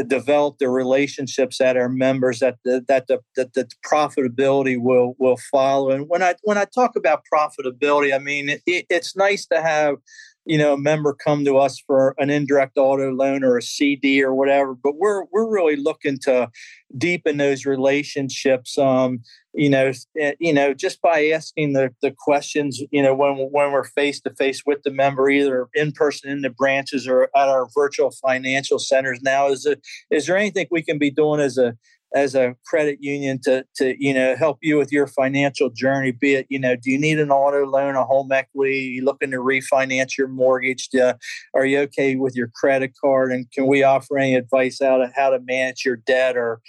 [0.07, 5.37] develop the relationships that our members that the, that the that the profitability will will
[5.51, 9.61] follow and when i when i talk about profitability i mean it, it's nice to
[9.61, 9.97] have
[10.45, 14.23] you know, a member come to us for an indirect auto loan or a CD
[14.23, 14.73] or whatever.
[14.73, 16.49] But we're we're really looking to
[16.97, 18.77] deepen those relationships.
[18.77, 19.21] Um,
[19.53, 23.71] you know, eh, you know, just by asking the, the questions, you know, when when
[23.71, 27.49] we're face to face with the member, either in person in the branches or at
[27.49, 29.21] our virtual financial centers.
[29.21, 31.75] Now, is it is there anything we can be doing as a
[32.13, 36.11] as a credit union to to you know help you with your financial journey?
[36.11, 38.93] Be it you know do you need an auto loan a home equity?
[38.95, 40.89] You looking to refinance your mortgage?
[41.53, 43.31] Are you okay with your credit card?
[43.31, 46.61] And can we offer any advice out of how to manage your debt or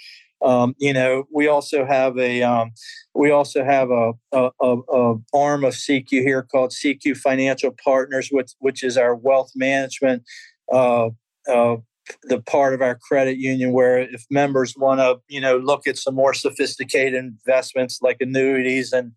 [0.43, 2.71] um, you know we also have a um,
[3.15, 8.29] we also have a, a, a, a, arm of SECU here called SECU Financial Partners,
[8.29, 10.23] which which is our wealth management
[10.71, 11.09] uh,
[11.47, 11.77] uh,
[12.23, 15.97] the part of our credit union where if members want to you know look at
[15.97, 19.13] some more sophisticated investments like annuities and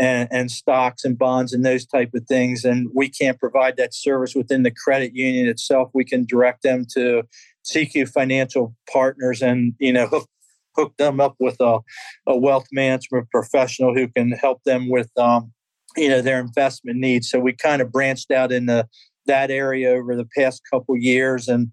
[0.00, 3.92] and, and stocks and bonds and those type of things and we can't provide that
[3.92, 5.90] service within the credit union itself.
[5.92, 7.24] We can direct them to
[7.64, 10.08] SECU financial partners and you know
[10.76, 11.78] hook, them up with a,
[12.26, 15.52] a wealth management professional who can help them with um,
[15.96, 17.28] you know their investment needs.
[17.28, 18.88] So we kind of branched out into
[19.26, 21.70] that area over the past couple years and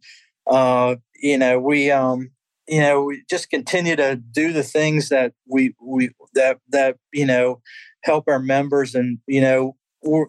[0.49, 2.31] uh, you know, we um,
[2.67, 7.25] you know, we just continue to do the things that we we that that you
[7.25, 7.62] know
[8.03, 9.75] help our members, and you know,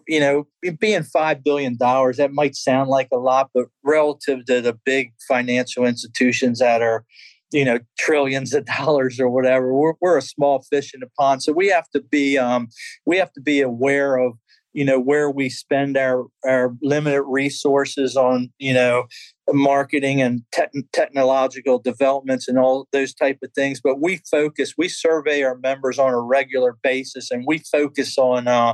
[0.07, 0.47] you know,
[0.79, 5.13] being five billion dollars that might sound like a lot, but relative to the big
[5.27, 7.03] financial institutions that are
[7.51, 9.73] you know trillions of dollars or whatever.
[9.73, 12.67] We're, we're a small fish in the pond so we have to be um,
[13.05, 14.33] we have to be aware of
[14.73, 19.05] you know where we spend our our limited resources on you know
[19.51, 24.87] marketing and te- technological developments and all those type of things but we focus we
[24.87, 28.73] survey our members on a regular basis and we focus on uh,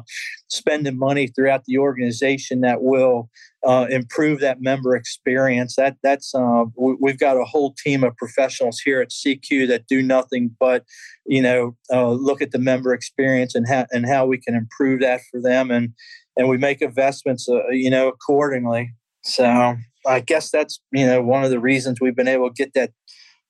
[0.50, 3.30] spending money throughout the organization that will
[3.68, 8.16] uh, improve that member experience that that's uh, we, have got a whole team of
[8.18, 10.84] professionals here at SECU that do nothing but
[11.26, 15.02] you know uh, look at the member experience and how and how we can improve
[15.02, 15.94] that for them and
[16.38, 19.76] and we make investments uh, you know accordingly so
[20.08, 22.92] I guess that's you know one of the reasons we've been able to get that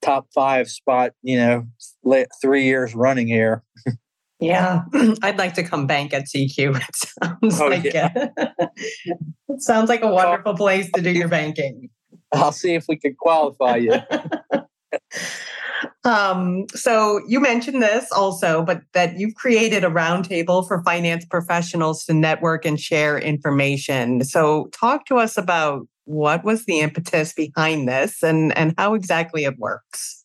[0.02, 1.12] top five spot.
[1.22, 1.68] You know,
[2.42, 3.64] three years running here.
[4.40, 4.84] Yeah,
[5.24, 6.80] I'd like to come bank at SECU.
[6.90, 8.30] It sounds oh, like yeah.
[8.38, 8.60] a,
[9.50, 11.90] it sounds like a wonderful place to do your banking.
[12.34, 13.96] I'll see if we can qualify you.
[16.04, 22.04] um, so you mentioned this also, but that you've created a roundtable for finance professionals
[22.06, 24.24] to network and share information.
[24.24, 29.46] So talk to us about what was the impetus behind this and, and how exactly
[29.46, 30.17] it works?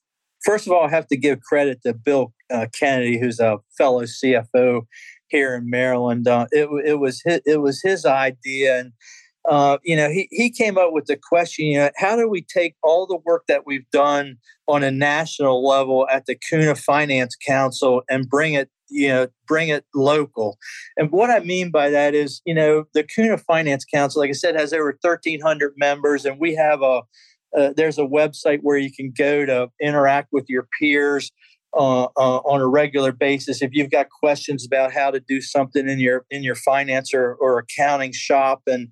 [0.45, 4.03] First of all, I have to give credit to Bill uh, Kennedy, who's a fellow
[4.03, 4.82] CFO
[5.28, 6.26] here in Maryland.
[6.28, 8.93] Uh, it, it was his, it was his idea, and
[9.49, 12.43] uh, you know he he came up with the question: you know, how do we
[12.43, 14.36] take all the work that we've done
[14.68, 19.68] on a national level at the CUNA Finance Council and bring it you know bring
[19.68, 20.59] it local.
[20.97, 24.34] And what I mean by that is, you know, the CUNA Finance Council, like I
[24.34, 27.03] said, has over 1,300 members, and we have a
[27.57, 31.30] uh, there's a website where you can go to interact with your peers
[31.74, 33.62] uh, uh, on a regular basis.
[33.62, 37.34] If you've got questions about how to do something in your in your finance or,
[37.34, 38.88] or accounting shop, and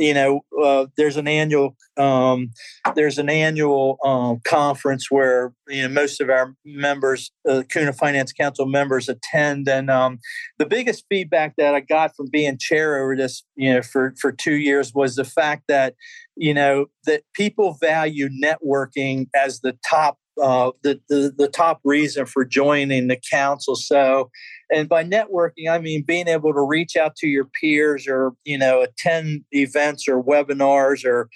[0.00, 2.52] you know, uh, there's an annual um,
[2.96, 8.32] there's an annual um, conference where you know most of our members, uh, CUNA Finance
[8.32, 9.68] Council members, attend.
[9.68, 10.18] And um,
[10.58, 14.32] the biggest feedback that I got from being chair over this, you know, for for
[14.32, 15.94] two years was the fact that
[16.34, 22.26] you know that people value networking as the top uh, the, the, the top reason
[22.26, 23.76] for joining the council.
[23.76, 24.30] So,
[24.72, 28.58] and by networking, I mean being able to reach out to your peers or you
[28.58, 31.28] know attend events or webinars or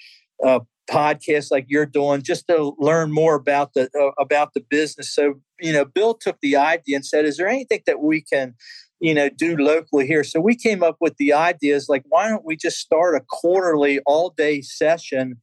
[0.45, 5.13] uh, podcasts like you're doing, just to learn more about the uh, about the business.
[5.13, 8.55] So, you know, Bill took the idea and said, "Is there anything that we can?"
[9.01, 12.45] you know do locally here so we came up with the ideas like why don't
[12.45, 15.35] we just start a quarterly all day session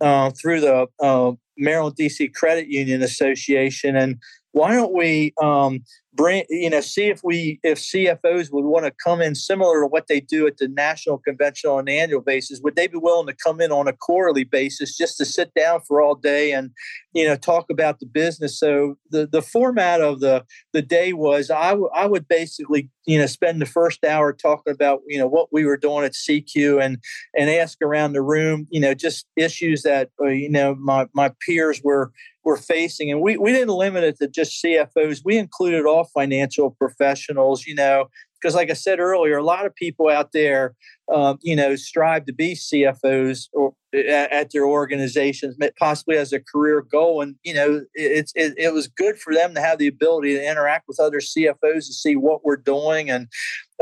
[0.00, 4.16] uh, through the uh, Maryland DC Credit Union Association, and
[4.52, 5.84] why don't we um,
[6.20, 9.86] bring you know see if we if cfos would want to come in similar to
[9.86, 13.26] what they do at the national convention on an annual basis would they be willing
[13.26, 16.70] to come in on a quarterly basis just to sit down for all day and
[17.12, 18.58] you know talk about the business?
[18.58, 23.18] So the the format of the the day was I, w- I would basically you
[23.18, 26.82] know spend the first hour talking about you know what we were doing at SECU
[26.82, 26.98] and
[27.36, 31.30] and ask around the room you know just issues that uh, you know my my
[31.46, 32.12] peers were
[32.44, 33.10] were facing.
[33.10, 37.74] And we, we didn't limit it to just cfos we included all financial professionals, you
[37.74, 38.08] know,
[38.40, 40.74] because like I said earlier, a lot of people out there,
[41.12, 46.80] um, you know, strive to be CFOs or at their organizations, possibly as a career
[46.80, 47.20] goal.
[47.20, 50.48] And you know, it's it, it, was good for them to have the ability to
[50.48, 53.10] interact with other CFOs to see what we're doing.
[53.10, 53.26] And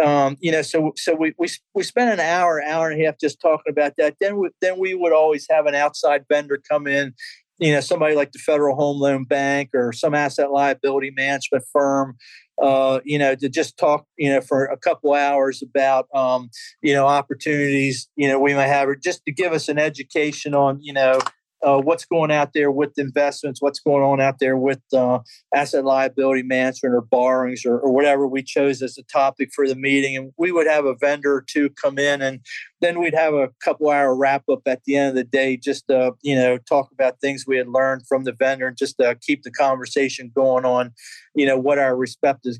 [0.02, 3.18] um, you know, so so we we we spent an hour, hour and a half
[3.20, 4.16] just talking about that.
[4.20, 7.14] Then we, then we would always have an outside vendor come in
[7.58, 12.16] you know somebody like the Federal Home Loan Bank or some asset liability management firm,
[12.60, 16.50] uh, you know, to just talk, you know, for a couple hours about, um,
[16.82, 20.54] you know, opportunities, you know, we might have, or just to give us an education
[20.54, 21.20] on, you know,
[21.62, 25.18] uh, what's going out there with investments, what's going on out there with uh,
[25.54, 29.74] asset liability management or borrowings or, or, whatever we chose as a topic for the
[29.74, 30.16] meeting.
[30.16, 32.40] And we would have a vendor or two come in and
[32.80, 35.88] then we'd have a couple hour wrap up at the end of the day just
[35.88, 39.16] to, you know, talk about things we had learned from the vendor and just to
[39.20, 40.92] keep the conversation going on,
[41.34, 42.54] you know, what our respective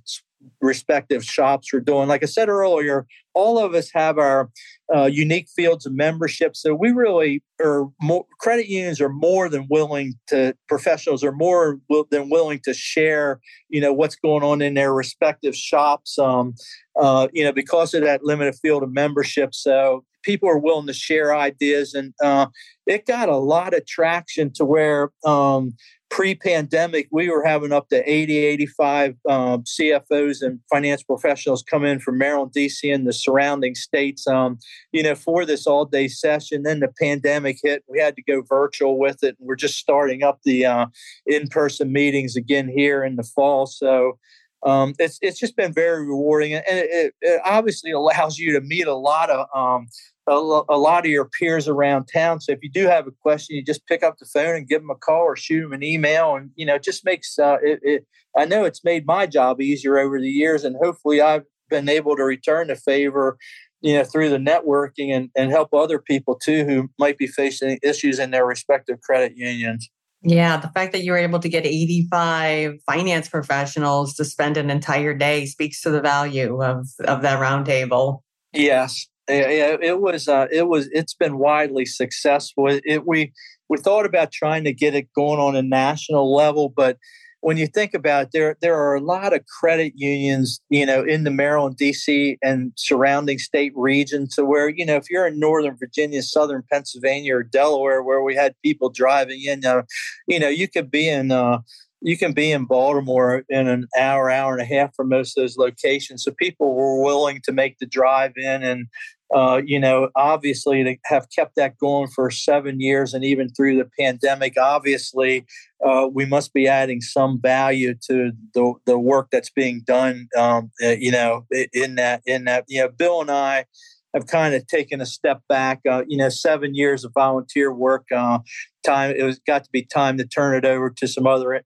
[0.61, 2.09] respective shops are doing.
[2.09, 4.51] Like I said earlier, all of us have our
[4.95, 6.57] uh, unique fields of membership.
[6.57, 11.79] So we really are more, credit unions are more than willing to, professionals are more
[12.11, 16.55] than willing to share, you know, what's going on in their respective shops, um,
[17.01, 19.55] uh, you know, because of that limited field of membership.
[19.55, 22.47] So people are willing to share ideas and uh,
[22.87, 25.75] it got a lot of traction to where um,
[26.11, 31.99] pre-pandemic we were having up to 80 85 um, cfos and finance professionals come in
[32.01, 34.59] from maryland dc and the surrounding states um,
[34.93, 36.63] you know for this all day session.
[36.63, 37.85] Then the pandemic hit.
[37.89, 39.37] We had to go virtual with it.
[39.39, 40.87] And we're just starting up the uh,
[41.27, 43.67] in-person meetings again here in the fall.
[43.67, 44.19] So
[44.65, 48.87] um, it's it's just been very rewarding, and it, it, obviously allows you to meet
[48.87, 49.87] a lot of um,
[50.27, 50.33] a,
[50.69, 52.41] a, lot of your peers around town.
[52.41, 54.83] So if you do have a question, you just pick up the phone and give
[54.83, 57.59] them a call or shoot them an email, and you know, it just makes uh,
[57.63, 58.05] it.
[58.37, 62.17] I know it's made my job easier over the years, and hopefully, I've been able
[62.17, 63.39] to return the favor,
[63.81, 67.79] you know, through the networking and and help other people too who might be facing
[67.83, 69.89] issues in their respective credit unions.
[70.23, 74.69] Yeah, the fact that you were able to get 85 finance professionals to spend an
[74.69, 78.23] entire day speaks to the value of of that roundtable.
[78.53, 80.27] Yes, yeah, it was.
[80.27, 80.89] Uh, it was.
[80.93, 82.69] It's been widely successful.
[82.69, 83.33] It, it, we
[83.69, 86.97] we thought about trying to get it going on a national level, but
[87.41, 91.05] when you think about it, there there are a lot of credit unions, you know,
[91.05, 92.37] in the Maryland, D.C.
[92.43, 94.35] and surrounding state regions.
[94.35, 98.35] So where you know, if you're in Northern Virginia, Southern Pennsylvania, or Delaware, where we
[98.35, 99.83] had people driving in, uh,
[100.27, 101.31] you know, you could be in.
[101.31, 101.61] Uh,
[102.01, 105.43] you can be in Baltimore in an hour, hour and a half from most of
[105.43, 106.23] those locations.
[106.23, 108.87] So people were willing to make the drive in and
[109.35, 113.77] uh, you know, obviously to have kept that going for seven years and even through
[113.77, 115.45] the pandemic, obviously
[115.85, 120.29] uh, we must be adding some value to the, the work that's being done.
[120.37, 123.67] Um, uh, you know, in that in that you know, Bill and I
[124.15, 125.81] have kind of taken a step back.
[125.89, 128.07] Uh, you know, seven years of volunteer work.
[128.15, 128.39] Uh,
[128.85, 131.63] time it was got to be time to turn it over to some other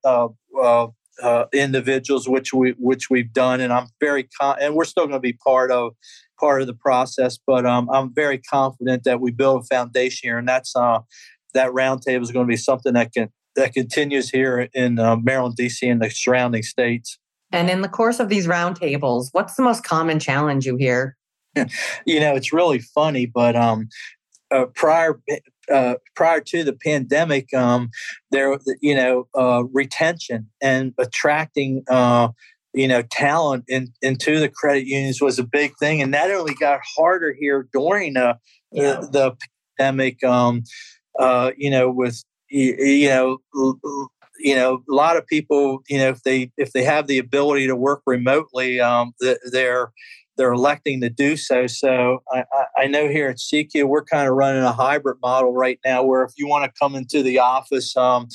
[1.52, 5.20] individuals, which we which we've done, and I'm very con- and we're still going to
[5.20, 5.94] be part of
[6.42, 7.38] part of the process.
[7.46, 10.98] But um, I'm very confident that we build a foundation here, and that's uh,
[11.54, 15.56] that roundtable is going to be something that can that continues here in uh, Maryland,
[15.56, 17.18] D.C., and the surrounding states.
[17.52, 21.16] And in the course of these roundtables, what's the most common challenge you hear?
[22.06, 23.88] you know, it's really funny, but um,
[24.50, 25.20] uh, prior
[25.72, 27.90] uh, prior to the pandemic, um,
[28.30, 32.28] there you know uh, retention and attracting uh,
[32.74, 36.54] you know talent in, into the credit unions was a big thing, and that only
[36.54, 38.34] got harder here during uh,
[38.70, 39.00] yeah.
[39.00, 39.36] the, the
[39.78, 40.22] pandemic.
[40.24, 40.64] Um,
[41.18, 43.38] uh, you know, with you, you know
[44.38, 47.66] you know a lot of people you know if they if they have the ability
[47.66, 49.12] to work remotely um,
[49.50, 49.92] they're
[50.36, 51.66] they're electing to do so.
[51.66, 52.44] So I,
[52.76, 56.22] I, know here at SECU, we're kind of running a hybrid model right now where
[56.22, 58.28] if you want to come into the office, um,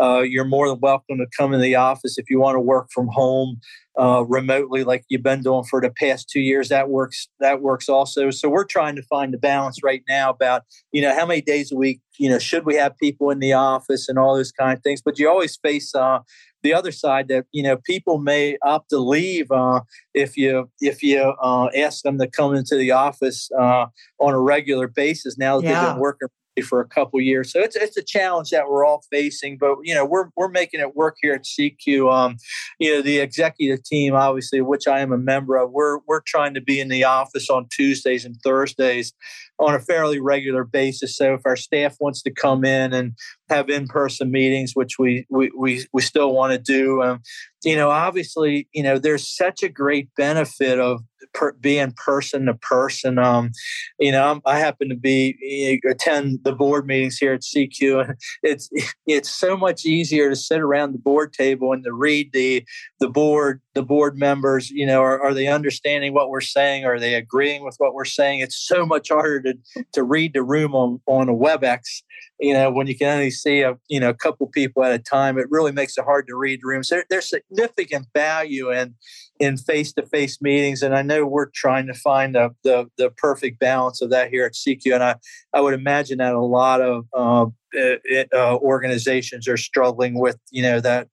[0.00, 2.18] uh, you're more than welcome to come in the office.
[2.18, 3.60] If you want to work from home
[3.98, 7.28] uh, remotely, like you've been doing for the past two years, that works.
[7.38, 8.30] That works also.
[8.30, 11.70] So we're trying to find the balance right now about you know how many days
[11.70, 14.76] a week you know should we have people in the office and all those kind
[14.76, 15.00] of things.
[15.00, 16.20] But you always face uh,
[16.64, 19.80] the other side that you know people may opt to leave uh,
[20.14, 23.86] if you if you uh, ask them to come into the office uh,
[24.18, 25.84] on a regular basis now that yeah.
[25.84, 26.28] they've been working
[26.62, 27.52] for a couple years.
[27.52, 30.80] So it's it's a challenge that we're all facing, but you know we're we're making
[30.80, 32.12] it work here at SECU.
[32.12, 32.36] Um,
[32.78, 36.54] you know the executive team, obviously, which I am a member of, we're we're trying
[36.54, 39.12] to be in the office on Tuesdays and Thursdays
[39.58, 41.16] on a fairly regular basis.
[41.16, 43.12] So if our staff wants to come in and
[43.48, 47.22] have in-person meetings, which we we we, we still want to do, um,
[47.64, 51.02] you know, obviously, you know, there's such a great benefit of
[51.34, 53.18] per, being person to person.
[53.18, 53.50] Um,
[53.98, 58.18] you know, I'm, i happen to be attend the board meetings here at SECU, and
[58.42, 58.70] it's
[59.06, 62.64] it's so much easier to sit around the board table and to read the
[63.00, 64.70] the board the board members.
[64.70, 66.84] You know, are, are they understanding what we're saying?
[66.84, 68.40] Are they agreeing with what we're saying?
[68.40, 72.02] It's so much harder to to read the room on on a WebEx
[72.40, 74.98] you know, when you can only see a you know a couple people at a
[74.98, 76.88] time, it really makes it hard to read the rooms.
[76.88, 78.94] There, there's significant value in
[79.40, 83.10] in face to face meetings, and I know we're trying to find the, the, the
[83.10, 84.94] perfect balance of that here at SECU.
[84.94, 85.16] And I
[85.52, 90.62] I would imagine that a lot of uh, it, uh, organizations are struggling with you
[90.62, 91.08] know that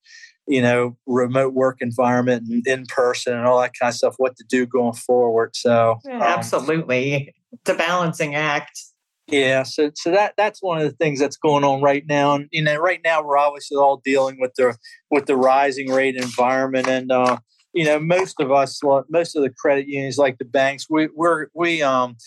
[0.47, 4.15] you know remote work environment and in person and all that kind of stuff.
[4.17, 5.55] What to do going forward?
[5.55, 8.80] So um, absolutely, it's a balancing act.
[9.28, 12.47] Yeah, so so that that's one of the things that's going on right now, and
[12.51, 14.76] you know, right now we're obviously all dealing with the
[15.09, 17.38] with the rising rate environment, and uh,
[17.74, 21.47] you know, most of us, most of the credit unions, like the banks, we we're
[21.53, 22.17] we um,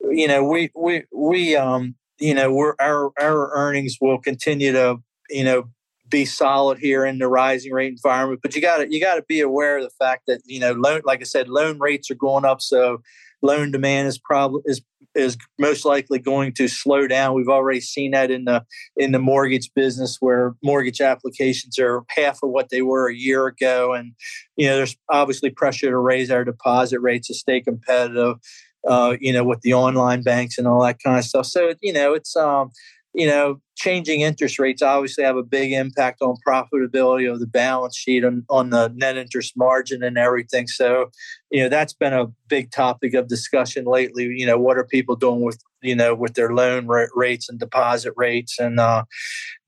[0.00, 4.96] you know, we we we um, you know, we're our our earnings will continue to
[5.30, 5.68] you know
[6.08, 9.22] be solid here in the rising rate environment, but you got to you got to
[9.22, 12.16] be aware of the fact that you know, loan like I said, loan rates are
[12.16, 13.02] going up, so
[13.42, 14.82] loan demand is probably is
[15.14, 17.34] is most likely going to slow down.
[17.34, 18.64] We've already seen that in the
[18.96, 23.46] in the mortgage business where mortgage applications are half of what they were a year
[23.46, 24.12] ago, and
[24.56, 28.36] you know there's obviously pressure to raise our deposit rates to stay competitive.
[28.86, 31.44] Uh, you know, with the online banks and all that kind of stuff.
[31.44, 32.70] So you know, it's um,
[33.18, 37.96] you know, changing interest rates obviously have a big impact on profitability of the balance
[37.96, 40.68] sheet and on the net interest margin and everything.
[40.68, 41.10] So,
[41.50, 44.26] you know, that's been a big topic of discussion lately.
[44.36, 48.12] You know, what are people doing with you know with their loan rates and deposit
[48.16, 49.04] rates and uh,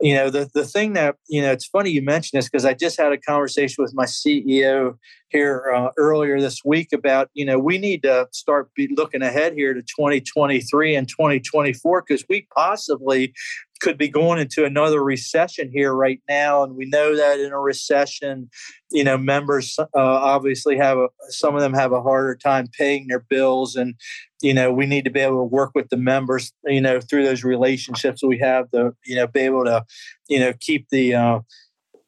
[0.01, 2.75] you know the the thing that you know it's funny you mentioned this because I
[2.75, 4.97] just had a conversation with my CEO
[5.29, 9.75] here uh, earlier this week about you know we need to start looking ahead here
[9.75, 13.33] to 2023 and 2024 because we possibly
[13.81, 16.63] could be going into another recession here right now.
[16.63, 18.51] And we know that in a recession,
[18.91, 23.09] you know, members uh, obviously have a, some of them have a harder time paying
[23.09, 23.77] their bills.
[23.77, 23.95] And,
[24.43, 27.25] you know, we need to be able to work with the members, you know, through
[27.25, 29.85] those relationships we have to, you know, be able to,
[30.29, 31.41] you know, keep the, uh,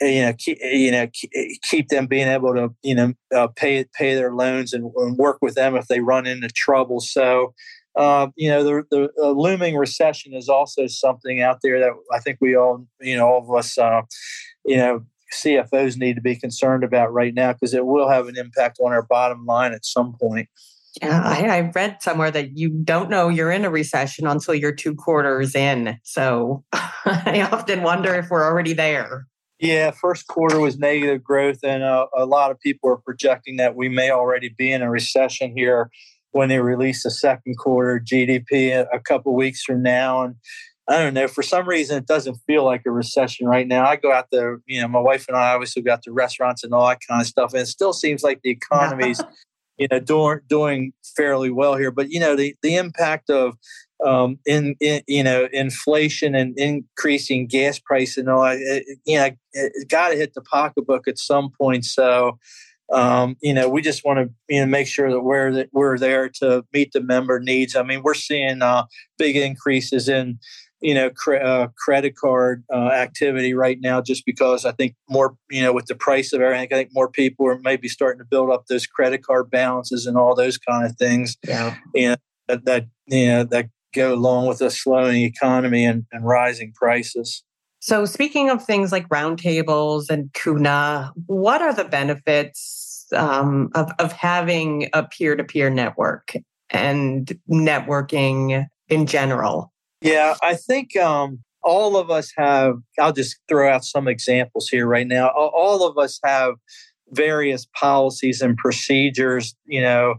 [0.00, 1.06] you know, keep, you know,
[1.62, 5.38] keep them being able to, you know, uh, pay pay their loans and, and, work
[5.40, 7.00] with them if they run into trouble.
[7.00, 7.54] So,
[7.94, 12.20] uh, you know, the, the uh, looming recession is also something out there that I
[12.20, 14.02] think we all, you know, all of us, uh,
[14.64, 18.36] you know, CFOs need to be concerned about right now because it will have an
[18.36, 20.48] impact on our bottom line at some point.
[21.00, 24.74] Yeah, I, I, read somewhere that you don't know you're in a recession until you're
[24.74, 25.98] two quarters in.
[26.02, 29.26] So I often wonder if we're already there.
[29.58, 33.74] Yeah, first quarter was negative growth, and uh, a lot of people are projecting that
[33.74, 35.88] we may already be in a recession here
[36.32, 40.22] when they release the second quarter GDP a, couple weeks from now.
[40.22, 40.34] And
[40.88, 41.28] I don't know.
[41.28, 43.86] For some reason, it doesn't feel like a recession right now.
[43.86, 46.64] I go out there, you know, my wife and I obviously go out to restaurants
[46.64, 49.20] and all that kind of stuff, and it still seems like the economy's,
[49.78, 51.90] you know, doing doing fairly well here.
[51.90, 53.56] But you know, the the impact of
[54.04, 59.30] um, in, in, you know inflation and increasing gas price and all, it, you know,
[59.52, 61.84] it got to hit the pocketbook at some point.
[61.84, 62.38] So
[62.92, 65.98] um, you know, we just want to you know make sure that we're that we're
[65.98, 67.74] there to meet the member needs.
[67.74, 68.84] I mean, we're seeing uh,
[69.18, 70.38] big increases in
[70.80, 75.36] you know cre- uh, credit card uh, activity right now, just because I think more
[75.50, 78.26] you know with the price of everything, I think more people are maybe starting to
[78.26, 81.36] build up those credit card balances and all those kind of things.
[81.46, 82.18] Yeah, and
[82.48, 87.42] that, that you know that go along with a slowing economy and, and rising prices.
[87.84, 94.12] So, speaking of things like roundtables and CUNA, what are the benefits um, of, of
[94.12, 96.32] having a peer to peer network
[96.70, 99.72] and networking in general?
[100.00, 104.86] Yeah, I think um, all of us have, I'll just throw out some examples here
[104.86, 105.30] right now.
[105.30, 106.54] All of us have
[107.10, 110.14] various policies and procedures, you know,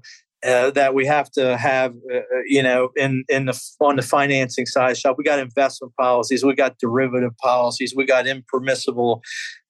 [0.45, 4.01] uh, that we have to have, uh, uh, you know, in in the on the
[4.01, 5.15] financing side shop.
[5.17, 9.21] We got investment policies, we got derivative policies, we got impermissible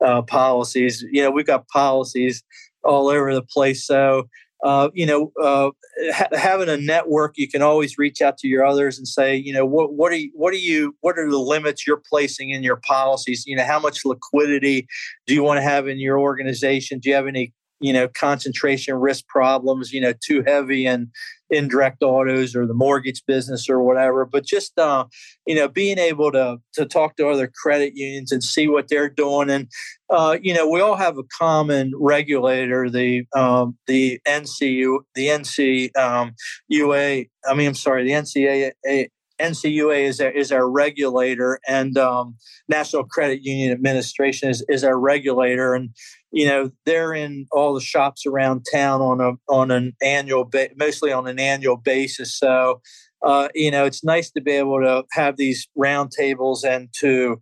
[0.04, 1.04] uh, policies.
[1.12, 2.44] You know, we've got policies
[2.84, 3.86] all over the place.
[3.86, 4.28] So,
[4.64, 5.72] uh, you know, uh,
[6.14, 9.54] ha- having a network, you can always reach out to your others and say, you
[9.54, 12.78] know, what what are what are you what are the limits you're placing in your
[12.78, 13.44] policies?
[13.46, 14.88] You know, how much liquidity
[15.28, 17.00] do you want to have in your organization?
[17.00, 17.54] Do you have any
[17.84, 21.12] you know concentration risk problems you know too heavy in
[21.50, 24.26] indirect autos or the mortgage business or whatever.
[24.26, 25.06] But just uh,
[25.46, 29.10] you know being able to to talk to other credit unions and see what they're
[29.10, 29.50] doing.
[29.50, 29.68] And
[30.10, 35.96] uh, you know we all have a common regulator the um, the NCU the NC
[35.98, 36.36] um,
[36.70, 39.10] UA I mean I'm sorry the NCAA
[39.42, 42.36] NCUA is our, is our regulator, and um,
[42.70, 45.90] National Credit Union Administration is, is our regulator, and
[46.34, 50.72] you know they're in all the shops around town on a on an annual ba-
[50.76, 52.38] mostly on an annual basis.
[52.38, 52.82] So
[53.26, 57.42] uh, you know it's nice to be able to have these roundtables and to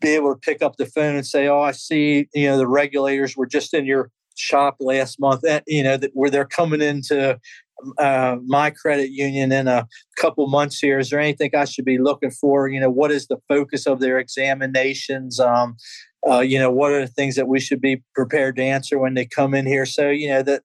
[0.00, 2.68] be able to pick up the phone and say, "Oh, I see, you know, the
[2.68, 7.38] regulators were just in your shop last month, you know, that where they're coming into
[7.98, 10.98] uh, my credit union in a couple months here.
[10.98, 12.68] Is there anything I should be looking for?
[12.68, 15.40] You know, what is the focus of their examinations?
[15.40, 15.76] Um,
[16.28, 19.14] uh, you know, what are the things that we should be prepared to answer when
[19.14, 19.84] they come in here?
[19.84, 20.62] So, you know, the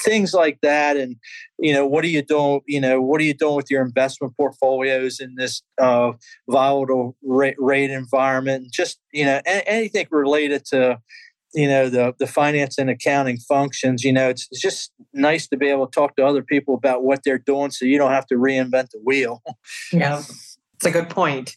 [0.00, 1.16] things like that, and
[1.58, 2.60] you know, what are you doing?
[2.66, 6.12] You know, what are you doing with your investment portfolios in this uh,
[6.48, 8.72] volatile rate, rate environment?
[8.72, 10.98] Just you know, anything related to
[11.54, 15.56] you know the the finance and accounting functions you know it's, it's just nice to
[15.56, 18.26] be able to talk to other people about what they're doing so you don't have
[18.26, 19.42] to reinvent the wheel.
[19.92, 20.22] Yeah
[20.74, 21.56] it's a good point.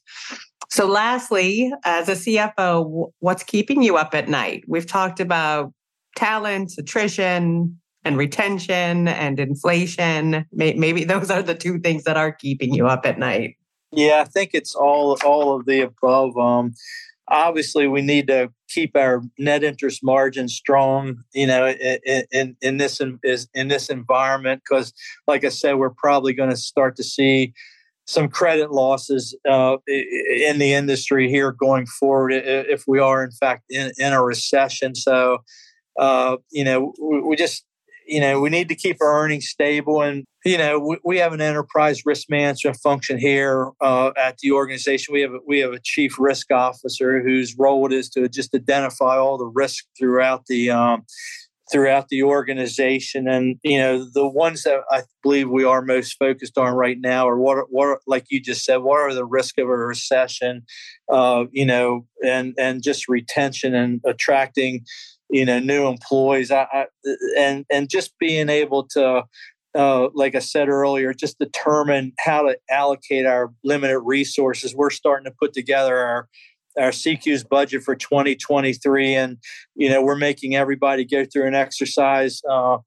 [0.70, 4.64] So lastly as a cfo what's keeping you up at night?
[4.68, 5.74] We've talked about
[6.16, 10.46] talent attrition and retention and inflation.
[10.52, 13.56] Maybe those are the two things that are keeping you up at night.
[13.92, 16.38] Yeah i think it's all all of the above.
[16.38, 16.74] Um
[17.30, 22.78] obviously we need to keep our net interest margin strong you know in in, in
[22.78, 24.94] this in, this environment because
[25.28, 27.54] like i said we're probably going to start to see
[28.08, 33.64] some credit losses uh, in the industry here going forward if we are in fact
[33.70, 34.96] in, in a recession.
[34.96, 35.40] So
[36.00, 37.66] uh, you know we, we just
[38.08, 40.02] you know, we need to keep our earnings stable.
[40.02, 44.52] And, you know, we, we have an enterprise risk management function here uh, at the
[44.54, 45.14] organization.
[45.14, 48.56] We have, a, we have a chief risk officer whose role it is to just
[48.56, 51.06] identify all the risk throughout the, um,
[51.70, 53.28] throughout the organization.
[53.28, 57.28] And, you know, the ones that I believe we are most focused on right now
[57.28, 60.64] are what, what like you just said, what are the risk of a recession,
[61.12, 64.86] uh, you know, and, and just retention and attracting,
[65.30, 66.86] you know new employees I, I,
[67.38, 69.24] and and just being able to
[69.78, 74.74] uh, like I said earlier, just determine how to allocate our limited resources.
[74.76, 76.28] We're starting to put together our
[76.80, 79.38] our SECU's budget for 2023, and
[79.76, 82.78] you know we're making everybody go through an exercise uh,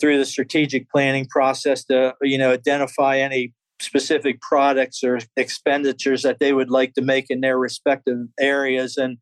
[0.00, 6.38] through the strategic planning process to you know identify any specific products or expenditures that
[6.38, 8.96] they would like to make in their respective areas.
[8.96, 9.18] And,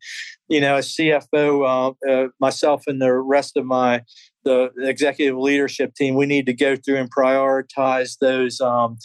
[0.47, 4.01] you know, as CFO, uh, uh, myself and the rest of my
[4.47, 8.97] the executive leadership team, we need to go through and prioritize those um,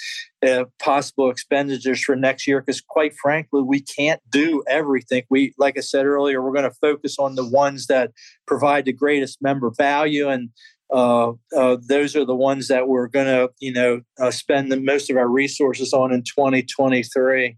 [0.47, 2.61] uh, possible expenditures for next year.
[2.61, 5.25] Because, quite frankly, we can't do everything.
[5.31, 8.13] We, like I said earlier, we're going to focus on the ones that
[8.47, 10.51] provide the greatest member value and
[10.93, 14.79] uh, uh, those are the ones that we're going to, you know, uh, spend the
[14.79, 17.57] most of our resources on in 2023.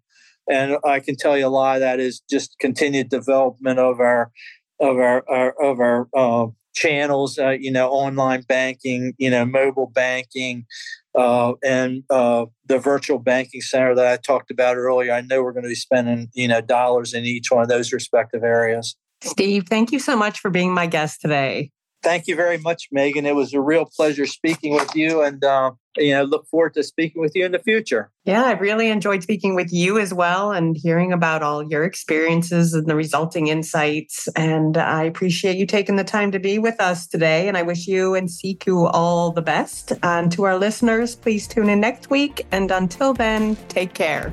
[0.49, 4.31] and I can tell you a lot of that is just continued development of our
[4.81, 7.39] of our, our of our uh, channels.
[7.39, 10.67] You know, online banking, you know, mobile banking,
[11.17, 15.13] and the virtual banking center that I talked about earlier.
[15.13, 17.93] I know we're going to be spending you know dollars in each one of those
[17.93, 18.97] respective areas.
[19.23, 21.71] Steve, thank you so much for being my guest today.
[22.05, 23.25] Thank you very much, Megan.
[23.25, 26.83] It was a real pleasure speaking with you, and uh, you know, look forward to
[26.83, 28.11] speaking with you in the future.
[28.25, 32.75] Yeah, I really enjoyed speaking with you as well and hearing about all your experiences
[32.75, 34.29] and the resulting insights.
[34.37, 37.49] And I appreciate you taking the time to be with us today.
[37.49, 39.93] And I wish you and SECU all the best.
[40.03, 42.47] And to our listeners, please tune in next week.
[42.53, 44.33] And until then, take care.